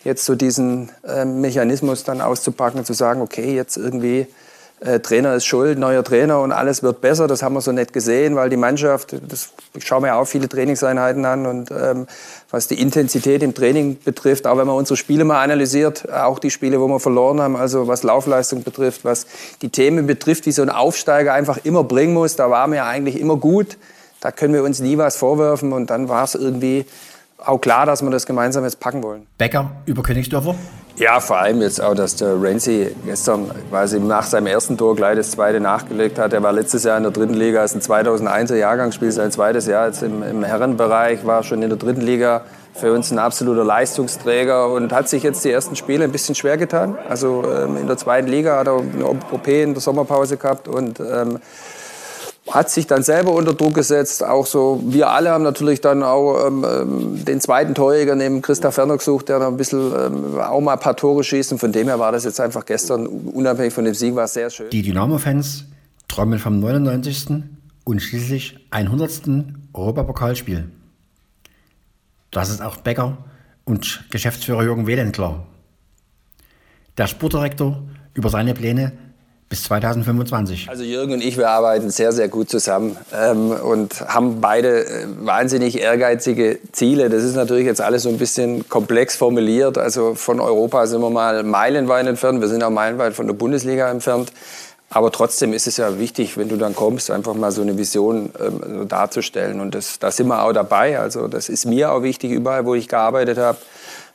jetzt 0.04 0.26
so 0.26 0.36
diesen 0.36 0.90
äh, 1.04 1.26
Mechanismus 1.26 2.04
dann 2.04 2.22
auszupacken 2.22 2.80
und 2.80 2.86
zu 2.86 2.94
sagen, 2.94 3.22
okay, 3.22 3.56
jetzt 3.56 3.78
irgendwie 3.78 4.28
äh, 4.80 5.00
Trainer 5.00 5.34
ist 5.34 5.46
schuld, 5.46 5.80
neuer 5.80 6.04
Trainer 6.04 6.40
und 6.42 6.52
alles 6.52 6.84
wird 6.84 7.02
besser. 7.02 7.28
Das 7.28 7.42
haben 7.42 7.54
wir 7.56 7.62
so 7.62 7.72
nicht 7.72 7.94
gesehen, 7.94 8.36
weil 8.36 8.50
die 8.50 8.58
Mannschaft, 8.58 9.16
das 9.28 9.50
ich 9.76 9.86
schaue 9.86 10.02
mir 10.02 10.16
auch 10.16 10.26
viele 10.26 10.48
Trainingseinheiten 10.48 11.26
an 11.26 11.46
und 11.48 11.72
ähm, 11.72 12.06
was 12.52 12.68
die 12.68 12.80
Intensität 12.80 13.42
im 13.42 13.56
Training 13.56 13.98
betrifft, 14.04 14.46
auch 14.46 14.58
wenn 14.58 14.68
man 14.68 14.76
unsere 14.76 14.96
Spiele 14.96 15.24
mal 15.24 15.42
analysiert, 15.44 16.12
auch 16.12 16.38
die 16.38 16.52
Spiele, 16.52 16.80
wo 16.80 16.88
wir 16.88 17.00
verloren 17.00 17.42
haben, 17.42 17.56
also 17.56 17.88
was 17.88 18.04
Laufleistung 18.04 18.64
betrifft, 18.64 19.04
was 19.04 19.26
die 19.62 19.70
Themen 19.70 20.06
betrifft, 20.06 20.46
die 20.46 20.52
so 20.52 20.62
ein 20.62 20.70
Aufsteiger 20.70 21.34
einfach 21.34 21.60
immer 21.64 21.84
bringen 21.84 22.14
muss, 22.14 22.36
da 22.36 22.50
waren 22.52 22.72
wir 22.72 22.86
eigentlich 22.86 23.20
immer 23.20 23.38
gut. 23.38 23.78
Da 24.20 24.32
können 24.32 24.54
wir 24.54 24.64
uns 24.64 24.80
nie 24.80 24.98
was 24.98 25.16
vorwerfen 25.16 25.74
und 25.74 25.92
dann 25.92 26.10
war 26.10 26.24
es 26.24 26.34
irgendwie 26.34 26.86
auch 27.38 27.60
klar, 27.60 27.86
dass 27.86 28.02
wir 28.02 28.10
das 28.10 28.26
gemeinsam 28.26 28.64
jetzt 28.64 28.80
packen 28.80 29.04
wollen. 29.04 29.28
Becker 29.38 29.72
über 29.86 30.04
Königsdörfer? 30.04 30.56
Ja, 30.98 31.20
vor 31.20 31.38
allem 31.38 31.62
jetzt 31.62 31.80
auch, 31.80 31.94
dass 31.94 32.16
der 32.16 32.42
Renzi 32.42 32.96
gestern 33.06 33.52
quasi 33.70 34.00
nach 34.00 34.24
seinem 34.24 34.48
ersten 34.48 34.78
Tor 34.78 34.96
gleich 34.96 35.16
das 35.16 35.30
zweite 35.30 35.60
nachgelegt 35.60 36.18
hat. 36.18 36.34
Er 36.34 36.42
war 36.42 36.52
letztes 36.52 36.86
Jahr 36.86 36.98
in 36.98 37.04
der 37.04 37.12
dritten 37.12 37.36
Liga, 37.36 37.64
ist 37.64 37.76
ein 37.76 37.82
2001er 37.82 38.56
Jahrgang, 38.56 38.92
spielt 38.92 39.14
sein 39.14 39.32
zweites 39.32 39.68
Jahr 39.68 39.88
jetzt 39.88 40.02
im, 40.02 40.24
im 40.24 40.44
Herrenbereich, 40.44 41.24
war 41.24 41.44
schon 41.44 41.62
in 41.62 41.70
der 41.70 41.78
dritten 41.78 42.02
Liga 42.02 42.42
für 42.74 42.94
uns 42.94 43.12
ein 43.12 43.20
absoluter 43.20 43.64
Leistungsträger 43.64 44.70
und 44.72 44.92
hat 44.92 45.08
sich 45.08 45.22
jetzt 45.22 45.46
die 45.46 45.52
ersten 45.52 45.76
Spiele 45.76 46.04
ein 46.04 46.12
bisschen 46.12 46.34
schwer 46.34 46.58
getan. 46.58 46.98
Also 47.08 47.44
ähm, 47.46 47.78
in 47.78 47.88
der 47.88 47.98
zweiten 47.98 48.28
Liga 48.28 48.58
hat 48.58 48.68
er 48.68 48.80
eine 48.80 49.06
OP 49.06 49.48
in 49.48 49.74
der 49.74 49.82
Sommerpause 49.82 50.38
gehabt 50.38 50.68
und 50.68 51.00
ähm, 51.00 51.40
hat 52.50 52.70
sich 52.70 52.88
dann 52.88 53.04
selber 53.04 53.32
unter 53.32 53.54
Druck 53.54 53.74
gesetzt. 53.74 54.24
Auch 54.24 54.46
so, 54.46 54.82
wir 54.86 55.10
alle 55.10 55.32
haben 55.32 55.44
natürlich 55.44 55.82
dann 55.82 56.04
auch 56.04 56.48
ähm, 56.48 56.66
ähm 56.66 57.26
den 57.26 57.42
zweiten 57.42 57.76
Torjäger 57.76 58.16
neben 58.16 58.42
Christa 58.42 58.72
Ferner 58.72 58.98
gesucht, 58.98 59.30
der 59.30 59.40
noch 59.40 59.48
ein 59.48 59.58
bisschen 59.58 59.92
ähm, 59.94 60.40
auch 60.40 60.62
mal 60.62 60.74
ein 60.74 60.80
paar 60.80 60.96
Tore 60.96 61.24
schießt. 61.24 61.52
Und 61.52 61.58
von 61.60 61.72
dem 61.72 61.88
her 61.88 62.00
war 62.00 62.12
das 62.12 62.24
jetzt 62.24 62.40
einfach 62.40 62.66
gestern, 62.66 63.08
unabhängig 63.08 63.74
von 63.74 63.86
dem 63.86 63.94
Sieg, 63.94 64.16
war 64.16 64.28
sehr 64.28 64.50
schön. 64.50 64.70
Die 64.70 64.82
Dynamo-Fans 64.82 65.66
träumen 66.08 66.40
vom 66.40 66.60
99. 66.60 67.44
und 67.84 68.02
schließlich 68.02 68.68
100. 68.72 69.22
Europapokalspiel. 69.74 70.70
Das 72.32 72.50
ist 72.50 72.62
auch 72.62 72.78
Becker 72.78 73.18
und 73.66 74.06
Geschäftsführer 74.10 74.64
Jürgen 74.64 74.88
Wehlen 74.88 75.12
klar. 75.12 75.46
Der 76.98 77.08
Sportdirektor 77.08 77.84
über 78.14 78.30
seine 78.30 78.54
Pläne 78.54 78.94
bis 79.50 79.64
2025. 79.64 80.70
Also 80.70 80.84
Jürgen 80.84 81.14
und 81.14 81.24
ich, 81.24 81.38
wir 81.38 81.50
arbeiten 81.50 81.90
sehr, 81.90 82.12
sehr 82.12 82.28
gut 82.28 82.50
zusammen 82.50 82.98
ähm, 83.14 83.52
und 83.52 84.02
haben 84.02 84.42
beide 84.42 84.86
äh, 84.86 85.06
wahnsinnig 85.22 85.80
ehrgeizige 85.80 86.60
Ziele. 86.74 87.10
Das 87.10 87.24
ist 87.24 87.36
natürlich 87.36 87.66
jetzt 87.66 87.80
alles 87.80 88.04
so 88.04 88.10
ein 88.10 88.18
bisschen 88.18 88.68
komplex 88.68 89.16
formuliert. 89.16 89.78
Also 89.78 90.16
von 90.16 90.42
Europa 90.42 90.86
sind 90.88 91.02
wir 91.02 91.10
mal 91.10 91.44
meilenweit 91.44 92.08
entfernt. 92.08 92.42
Wir 92.42 92.50
sind 92.50 92.62
auch 92.62 92.70
meilenweit 92.70 93.14
von 93.14 93.28
der 93.28 93.34
Bundesliga 93.34 93.90
entfernt. 93.90 94.34
Aber 94.90 95.12
trotzdem 95.12 95.54
ist 95.54 95.68
es 95.68 95.78
ja 95.78 95.98
wichtig, 96.00 96.38
wenn 96.38 96.50
du 96.50 96.58
dann 96.58 96.74
kommst, 96.74 97.12
einfach 97.12 97.34
mal 97.34 97.52
so 97.52 97.62
eine 97.62 97.78
Vision 97.78 98.32
ähm, 98.40 98.88
darzustellen. 98.88 99.62
Und 99.62 99.76
das, 99.76 100.00
da 100.00 100.12
sind 100.12 100.28
wir 100.28 100.44
auch 100.44 100.54
dabei. 100.54 101.00
Also 101.00 101.28
das 101.28 101.48
ist 101.48 101.66
mir 101.66 101.92
auch 101.92 102.04
wichtig, 102.04 102.32
überall, 102.32 102.66
wo 102.66 102.76
ich 102.76 102.88
gearbeitet 102.90 103.38
habe 103.38 103.58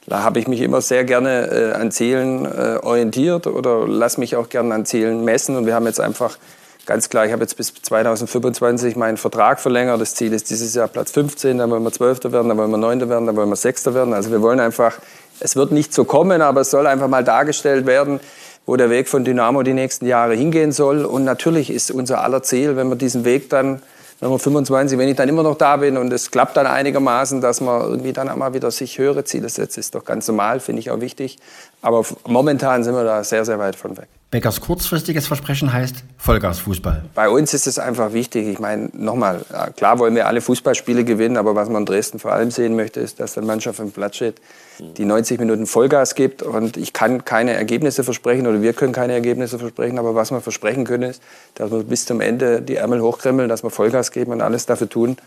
da 0.06 0.22
habe 0.22 0.40
ich 0.40 0.48
mich 0.48 0.60
immer 0.60 0.80
sehr 0.80 1.04
gerne 1.04 1.46
äh, 1.50 1.72
an 1.72 1.92
Zielen 1.92 2.44
äh, 2.44 2.78
orientiert 2.82 3.46
oder 3.46 3.86
lasse 3.86 4.18
mich 4.18 4.36
auch 4.36 4.48
gerne 4.48 4.74
an 4.74 4.84
Zielen 4.84 5.24
messen. 5.24 5.56
Und 5.56 5.66
wir 5.66 5.74
haben 5.74 5.86
jetzt 5.86 6.00
einfach 6.00 6.38
ganz 6.86 7.08
klar, 7.08 7.24
ich 7.24 7.32
habe 7.32 7.42
jetzt 7.42 7.56
bis 7.56 7.72
2025 7.72 8.96
meinen 8.96 9.16
Vertrag 9.16 9.60
verlängert. 9.60 10.00
Das 10.00 10.14
Ziel 10.14 10.32
ist 10.32 10.50
dieses 10.50 10.74
Jahr 10.74 10.88
Platz 10.88 11.12
15, 11.12 11.58
dann 11.58 11.70
wollen 11.70 11.84
wir 11.84 11.92
12. 11.92 12.24
werden, 12.32 12.48
dann 12.48 12.58
wollen 12.58 12.70
wir 12.70 12.78
9. 12.78 13.08
werden, 13.08 13.26
dann 13.26 13.36
wollen 13.36 13.48
wir 13.48 13.56
6. 13.56 13.94
werden. 13.94 14.12
Also 14.12 14.30
wir 14.32 14.42
wollen 14.42 14.58
einfach, 14.58 14.98
es 15.38 15.54
wird 15.54 15.70
nicht 15.70 15.94
so 15.94 16.04
kommen, 16.04 16.42
aber 16.42 16.62
es 16.62 16.70
soll 16.70 16.86
einfach 16.88 17.08
mal 17.08 17.22
dargestellt 17.22 17.86
werden, 17.86 18.18
wo 18.66 18.74
der 18.76 18.90
Weg 18.90 19.08
von 19.08 19.24
Dynamo 19.24 19.62
die 19.62 19.74
nächsten 19.74 20.06
Jahre 20.06 20.34
hingehen 20.34 20.72
soll. 20.72 21.04
Und 21.04 21.24
natürlich 21.24 21.70
ist 21.70 21.92
unser 21.92 22.22
aller 22.22 22.42
Ziel, 22.42 22.76
wenn 22.76 22.88
wir 22.88 22.96
diesen 22.96 23.24
Weg 23.24 23.50
dann 23.50 23.82
wenn 24.22 24.30
wir 24.30 24.38
25, 24.38 24.98
wenn 24.98 25.08
ich 25.08 25.16
dann 25.16 25.28
immer 25.28 25.42
noch 25.42 25.56
da 25.56 25.78
bin 25.78 25.96
und 25.96 26.12
es 26.12 26.30
klappt 26.30 26.56
dann 26.56 26.64
einigermaßen, 26.64 27.40
dass 27.40 27.60
man 27.60 27.82
irgendwie 27.82 28.12
dann 28.12 28.28
auch 28.28 28.36
mal 28.36 28.54
wieder 28.54 28.70
sich 28.70 28.96
höhere 28.96 29.24
Ziele 29.24 29.48
setzt, 29.48 29.76
ist 29.76 29.96
doch 29.96 30.04
ganz 30.04 30.28
normal, 30.28 30.60
finde 30.60 30.78
ich 30.78 30.92
auch 30.92 31.00
wichtig. 31.00 31.38
Aber 31.80 32.04
momentan 32.24 32.84
sind 32.84 32.94
wir 32.94 33.02
da 33.02 33.24
sehr, 33.24 33.44
sehr 33.44 33.58
weit 33.58 33.74
von 33.74 33.96
weg. 33.96 34.06
Beckers 34.32 34.62
kurzfristiges 34.62 35.26
Versprechen 35.26 35.74
heißt 35.74 36.04
Vollgasfußball. 36.16 37.02
Bei 37.14 37.28
uns 37.28 37.52
ist 37.52 37.66
es 37.66 37.78
einfach 37.78 38.14
wichtig. 38.14 38.48
Ich 38.48 38.58
meine, 38.58 38.88
nochmal, 38.94 39.44
klar 39.76 39.98
wollen 39.98 40.14
wir 40.14 40.26
alle 40.26 40.40
Fußballspiele 40.40 41.04
gewinnen, 41.04 41.36
aber 41.36 41.54
was 41.54 41.68
man 41.68 41.82
in 41.82 41.86
Dresden 41.86 42.18
vor 42.18 42.32
allem 42.32 42.50
sehen 42.50 42.74
möchte, 42.74 42.98
ist, 42.98 43.20
dass 43.20 43.36
eine 43.36 43.46
Mannschaft 43.46 43.78
im 43.78 43.92
Platz 43.92 44.16
steht, 44.16 44.40
die 44.78 45.04
90 45.04 45.38
Minuten 45.38 45.66
Vollgas 45.66 46.14
gibt. 46.14 46.42
Und 46.42 46.78
ich 46.78 46.94
kann 46.94 47.26
keine 47.26 47.52
Ergebnisse 47.52 48.04
versprechen 48.04 48.46
oder 48.46 48.62
wir 48.62 48.72
können 48.72 48.94
keine 48.94 49.12
Ergebnisse 49.12 49.58
versprechen, 49.58 49.98
aber 49.98 50.14
was 50.14 50.30
wir 50.30 50.40
versprechen 50.40 50.86
können, 50.86 51.10
ist, 51.10 51.22
dass 51.56 51.70
wir 51.70 51.82
bis 51.82 52.06
zum 52.06 52.22
Ende 52.22 52.62
die 52.62 52.76
Ärmel 52.76 53.02
hochkremmeln, 53.02 53.50
dass 53.50 53.62
wir 53.62 53.68
Vollgas 53.68 54.12
geben 54.12 54.32
und 54.32 54.40
alles 54.40 54.64
dafür 54.64 54.88
tun, 54.88 55.18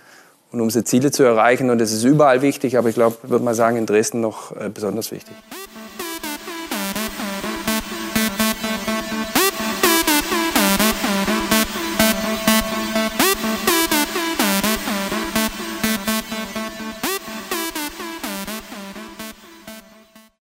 und 0.51 0.61
unsere 0.61 0.83
Ziele 0.83 1.11
zu 1.11 1.21
erreichen. 1.21 1.69
Und 1.69 1.77
das 1.77 1.91
ist 1.91 2.05
überall 2.05 2.41
wichtig, 2.41 2.75
aber 2.75 2.89
ich 2.89 2.95
glaube, 2.95 3.17
würde 3.21 3.45
mal 3.45 3.53
sagen, 3.53 3.77
in 3.77 3.85
Dresden 3.85 4.21
noch 4.21 4.55
äh, 4.55 4.69
besonders 4.69 5.11
wichtig. 5.11 5.35